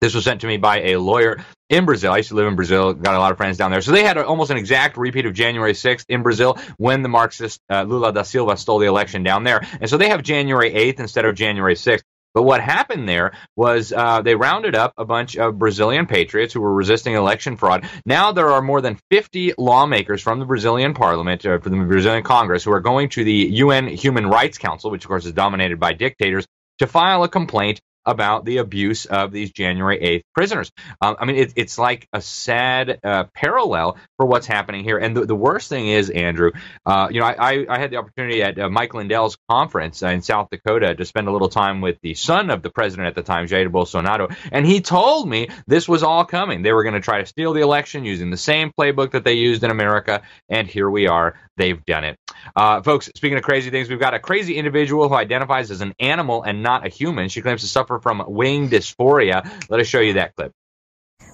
this 0.00 0.14
was 0.14 0.24
sent 0.24 0.42
to 0.42 0.46
me 0.46 0.56
by 0.56 0.82
a 0.82 0.96
lawyer 0.96 1.44
in 1.68 1.84
Brazil. 1.84 2.12
I 2.12 2.18
used 2.18 2.28
to 2.30 2.34
live 2.34 2.46
in 2.46 2.56
Brazil, 2.56 2.94
got 2.94 3.14
a 3.14 3.18
lot 3.18 3.32
of 3.32 3.36
friends 3.36 3.56
down 3.56 3.70
there. 3.70 3.82
So 3.82 3.92
they 3.92 4.04
had 4.04 4.16
a, 4.16 4.24
almost 4.24 4.50
an 4.50 4.56
exact 4.56 4.96
repeat 4.96 5.26
of 5.26 5.34
January 5.34 5.72
6th 5.72 6.04
in 6.08 6.22
Brazil 6.22 6.58
when 6.76 7.02
the 7.02 7.08
Marxist 7.08 7.60
uh, 7.70 7.82
Lula 7.82 8.12
da 8.12 8.22
Silva 8.22 8.56
stole 8.56 8.78
the 8.78 8.86
election 8.86 9.22
down 9.22 9.44
there. 9.44 9.66
And 9.80 9.90
so 9.90 9.96
they 9.96 10.08
have 10.08 10.22
January 10.22 10.72
8th 10.72 11.00
instead 11.00 11.24
of 11.24 11.34
January 11.34 11.74
6th. 11.74 12.02
But 12.34 12.42
what 12.42 12.60
happened 12.60 13.08
there 13.08 13.32
was 13.56 13.92
uh, 13.92 14.22
they 14.22 14.36
rounded 14.36 14.76
up 14.76 14.92
a 14.96 15.04
bunch 15.04 15.36
of 15.36 15.58
Brazilian 15.58 16.06
patriots 16.06 16.52
who 16.52 16.60
were 16.60 16.72
resisting 16.72 17.14
election 17.14 17.56
fraud. 17.56 17.88
Now 18.04 18.32
there 18.32 18.50
are 18.50 18.62
more 18.62 18.80
than 18.80 18.98
50 19.10 19.54
lawmakers 19.58 20.22
from 20.22 20.38
the 20.38 20.44
Brazilian 20.44 20.94
parliament, 20.94 21.44
uh, 21.44 21.58
from 21.58 21.78
the 21.78 21.84
Brazilian 21.86 22.22
Congress, 22.22 22.62
who 22.62 22.72
are 22.72 22.80
going 22.80 23.08
to 23.10 23.24
the 23.24 23.32
UN 23.32 23.88
Human 23.88 24.26
Rights 24.26 24.58
Council, 24.58 24.90
which 24.90 25.04
of 25.04 25.08
course 25.08 25.26
is 25.26 25.32
dominated 25.32 25.80
by 25.80 25.94
dictators, 25.94 26.46
to 26.78 26.86
file 26.86 27.24
a 27.24 27.28
complaint 27.28 27.80
about 28.08 28.46
the 28.46 28.56
abuse 28.56 29.04
of 29.04 29.32
these 29.32 29.52
January 29.52 29.98
8th 29.98 30.22
prisoners. 30.34 30.72
Um, 31.02 31.16
I 31.20 31.26
mean, 31.26 31.36
it, 31.36 31.52
it's 31.56 31.78
like 31.78 32.08
a 32.12 32.22
sad 32.22 33.00
uh, 33.04 33.24
parallel 33.34 33.98
for 34.16 34.24
what's 34.24 34.46
happening 34.46 34.82
here. 34.82 34.96
And 34.96 35.14
the, 35.14 35.26
the 35.26 35.34
worst 35.34 35.68
thing 35.68 35.88
is, 35.88 36.08
Andrew, 36.08 36.52
uh, 36.86 37.08
you 37.10 37.20
know, 37.20 37.26
I, 37.26 37.66
I, 37.68 37.78
had 37.78 37.90
the 37.90 37.96
opportunity 37.96 38.42
at 38.42 38.58
uh, 38.58 38.70
Mike 38.70 38.94
Lindell's 38.94 39.36
conference 39.50 40.02
in 40.02 40.22
South 40.22 40.48
Dakota 40.50 40.94
to 40.94 41.04
spend 41.04 41.28
a 41.28 41.32
little 41.32 41.50
time 41.50 41.82
with 41.82 41.98
the 42.02 42.14
son 42.14 42.48
of 42.48 42.62
the 42.62 42.70
president 42.70 43.08
at 43.08 43.14
the 43.14 43.22
time, 43.22 43.46
Jair 43.46 43.68
Bolsonaro, 43.68 44.34
and 44.50 44.66
he 44.66 44.80
told 44.80 45.28
me 45.28 45.48
this 45.66 45.86
was 45.86 46.02
all 46.02 46.24
coming. 46.24 46.62
They 46.62 46.72
were 46.72 46.82
going 46.82 46.94
to 46.94 47.00
try 47.00 47.20
to 47.20 47.26
steal 47.26 47.52
the 47.52 47.60
election 47.60 48.04
using 48.04 48.30
the 48.30 48.36
same 48.38 48.72
playbook 48.78 49.12
that 49.12 49.24
they 49.24 49.34
used 49.34 49.62
in 49.62 49.70
America, 49.70 50.22
and 50.48 50.66
here 50.66 50.88
we 50.88 51.06
are. 51.08 51.38
They've 51.58 51.84
done 51.84 52.04
it. 52.04 52.18
Uh, 52.54 52.82
folks, 52.82 53.10
speaking 53.16 53.36
of 53.36 53.42
crazy 53.42 53.70
things, 53.70 53.90
we've 53.90 53.98
got 53.98 54.14
a 54.14 54.20
crazy 54.20 54.54
individual 54.56 55.08
who 55.08 55.14
identifies 55.16 55.72
as 55.72 55.80
an 55.80 55.92
animal 55.98 56.44
and 56.44 56.62
not 56.62 56.86
a 56.86 56.88
human. 56.88 57.28
She 57.28 57.42
claims 57.42 57.62
to 57.62 57.66
suffer 57.66 57.97
from 57.98 58.22
wing 58.26 58.68
dysphoria. 58.68 59.48
Let 59.68 59.80
us 59.80 59.86
show 59.86 60.00
you 60.00 60.14
that 60.14 60.34
clip. 60.36 60.52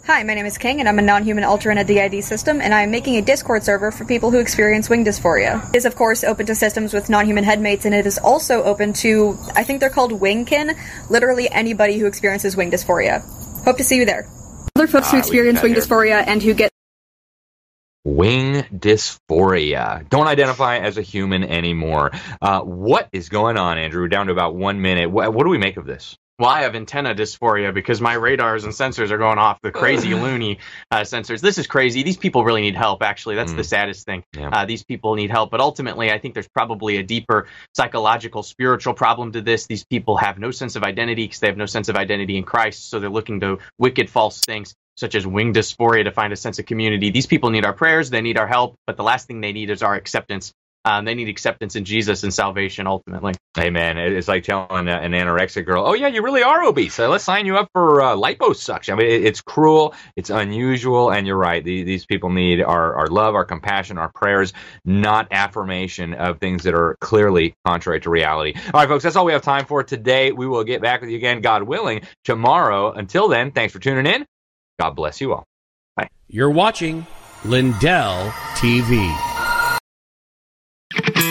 Hi, 0.07 0.23
my 0.23 0.35
name 0.35 0.45
is 0.45 0.59
King, 0.59 0.81
and 0.81 0.89
I'm 0.89 0.99
a 0.99 1.03
non-human 1.03 1.45
ultra 1.45 1.73
in 1.73 1.79
a 1.79 1.85
DID 1.85 2.23
system, 2.25 2.61
and 2.61 2.75
I'm 2.75 2.91
making 2.91 3.17
a 3.17 3.23
Discord 3.23 3.63
server 3.63 3.91
for 3.91 4.05
people 4.05 4.31
who 4.31 4.39
experience 4.39 4.91
wing 4.91 5.03
dysphoria. 5.03 5.67
It 5.71 5.77
is, 5.79 5.87
of 5.87 5.95
course, 5.97 6.25
open 6.25 6.45
to 6.45 6.55
systems 6.55 6.93
with 6.93 7.09
non-human 7.09 7.43
headmates, 7.45 7.87
and 7.87 7.95
it 7.95 8.05
is 8.07 8.19
also 8.19 8.63
open 8.65 8.93
to, 8.95 9.39
I 9.57 9.65
think 9.65 9.81
they're 9.81 9.89
called 9.89 10.13
wingkin, 10.13 10.77
literally 11.09 11.49
anybody 11.51 11.97
who 11.99 12.05
experiences 12.05 12.55
wing 12.55 12.71
dysphoria. 12.71 13.23
Hope 13.65 13.79
to 13.79 13.85
see 13.85 13.97
you 13.97 14.05
there. 14.05 14.29
Other 14.77 14.87
folks 14.89 15.07
Ah, 15.09 15.13
who 15.13 15.19
experience 15.21 15.63
wing 15.63 15.73
here. 15.73 15.81
dysphoria 15.83 16.23
and 16.27 16.43
who 16.43 16.53
get 16.53 16.71
Wing 18.07 18.65
dysphoria. 18.65 20.07
Don't 20.11 20.27
identify 20.27 20.77
as 20.79 20.99
a 20.99 21.03
human 21.03 21.43
anymore. 21.43 22.11
Uh, 22.43 22.61
what 22.61 23.09
is 23.13 23.31
going 23.31 23.57
on, 23.57 23.79
Andrew? 23.79 24.03
We're 24.03 24.09
down 24.09 24.27
to 24.27 24.33
about 24.33 24.55
one 24.55 24.83
minute. 24.83 25.11
What, 25.11 25.33
what 25.33 25.45
do 25.45 25.49
we 25.51 25.57
make 25.57 25.79
of 25.79 25.87
this? 25.87 26.15
Well, 26.39 26.51
I 26.51 26.63
have 26.63 26.75
antenna 26.75 27.15
dysphoria 27.15 27.73
because 27.73 28.01
my 28.01 28.15
radars 28.15 28.65
and 28.65 28.73
sensors 28.73 29.13
are 29.13 29.19
going 29.19 29.39
off 29.39 29.61
the 29.63 29.71
crazy 29.71 30.15
loony 30.15 30.59
uh, 30.91 31.03
sensors. 31.03 31.41
This 31.41 31.59
is 31.59 31.69
crazy. 31.69 32.03
These 32.03 32.17
people 32.17 32.45
really 32.45 32.63
need 32.63 32.75
help, 32.75 33.05
actually. 33.05 33.37
That's 33.37 33.53
the 33.53 33.63
saddest 33.63 34.05
thing. 34.05 34.25
Yeah. 34.37 34.49
Uh, 34.49 34.65
these 34.65 34.83
people 34.83 35.15
need 35.15 35.31
help. 35.31 35.53
But 35.53 35.61
ultimately, 35.61 36.11
I 36.11 36.19
think 36.19 36.35
there's 36.35 36.49
probably 36.49 36.97
a 36.97 37.05
deeper 37.05 37.47
psychological, 37.77 38.43
spiritual 38.43 38.95
problem 38.95 39.31
to 39.33 39.43
this. 39.43 39.67
These 39.67 39.85
people 39.85 40.17
have 40.17 40.39
no 40.41 40.51
sense 40.51 40.75
of 40.75 40.83
identity 40.83 41.25
because 41.25 41.39
they 41.39 41.47
have 41.47 41.57
no 41.57 41.67
sense 41.67 41.89
of 41.89 41.95
identity 41.95 42.37
in 42.37 42.43
Christ. 42.43 42.91
So 42.91 42.99
they're 42.99 43.11
looking 43.11 43.39
to 43.41 43.59
wicked, 43.79 44.11
false 44.11 44.41
things 44.41 44.75
such 44.97 45.15
as 45.15 45.27
wing 45.27 45.53
dysphoria 45.53 46.05
to 46.05 46.13
find 46.13 46.33
a 46.33 46.37
sense 46.37 46.59
of 46.59 46.67
community. 46.67 47.11
These 47.11 47.27
people 47.27 47.51
need 47.51 47.65
our 47.65 47.73
prayers. 47.73 48.11
They 48.11 48.21
need 48.21 48.39
our 48.39 48.47
help. 48.47 48.77
But 48.87 48.97
the 48.97 49.03
last 49.03 49.27
thing 49.27 49.41
they 49.41 49.53
need 49.53 49.71
is 49.71 49.83
our 49.83 49.95
acceptance. 49.95 50.53
Um, 50.87 51.05
they 51.07 51.15
need 51.15 51.29
acceptance 51.29 51.77
in 51.77 51.85
Jesus 51.85 52.23
and 52.25 52.35
salvation 52.35 52.87
ultimately. 52.87 53.33
Amen. 53.59 53.97
It- 53.97 54.13
It's 54.13 54.29
like 54.29 54.45
telling 54.45 54.89
an 54.89 55.13
anorexic 55.13 55.65
girl, 55.65 55.85
"Oh 55.87 55.95
yeah, 55.95 56.09
you 56.09 56.23
really 56.23 56.43
are 56.43 56.63
obese. 56.65 56.99
Uh, 56.99 57.09
let's 57.09 57.25
sign 57.25 57.47
you 57.47 57.57
up 57.57 57.69
for 57.73 58.03
uh, 58.03 58.15
liposuction." 58.17 58.93
I 58.93 58.97
mean, 58.97 59.07
it's 59.25 59.41
cruel, 59.41 59.95
it's 60.17 60.29
unusual, 60.31 61.11
and 61.11 61.27
you're 61.27 61.39
right. 61.39 61.65
The, 61.65 61.85
these 61.85 62.05
people 62.05 62.31
need 62.31 62.63
our, 62.63 62.95
our 62.97 63.07
love, 63.07 63.35
our 63.35 63.45
compassion, 63.45 63.97
our 63.97 64.11
prayers, 64.15 64.53
not 64.85 65.29
affirmation 65.31 66.15
of 66.15 66.39
things 66.39 66.65
that 66.65 66.75
are 66.75 66.97
clearly 67.01 67.55
contrary 67.67 68.01
to 68.01 68.11
reality. 68.11 68.55
All 68.73 68.81
right, 68.81 68.89
folks, 68.89 69.05
that's 69.05 69.17
all 69.17 69.25
we 69.25 69.33
have 69.33 69.43
time 69.43 69.65
for 69.67 69.83
today. 69.83 70.33
We 70.33 70.47
will 70.47 70.65
get 70.65 70.83
back 70.83 71.01
with 71.01 71.11
you 71.11 71.17
again, 71.17 71.41
God 71.41 71.63
willing, 71.63 72.03
tomorrow. 72.25 72.93
Until 72.93 73.29
then, 73.29 73.53
thanks 73.53 73.73
for 73.73 73.79
tuning 73.79 74.07
in. 74.13 74.27
God 74.79 74.91
bless 74.91 75.21
you 75.21 75.33
all. 75.33 75.45
Bye. 75.97 76.09
You're 76.29 76.51
watching 76.51 77.07
Lindell 77.45 78.31
TV. 78.57 79.34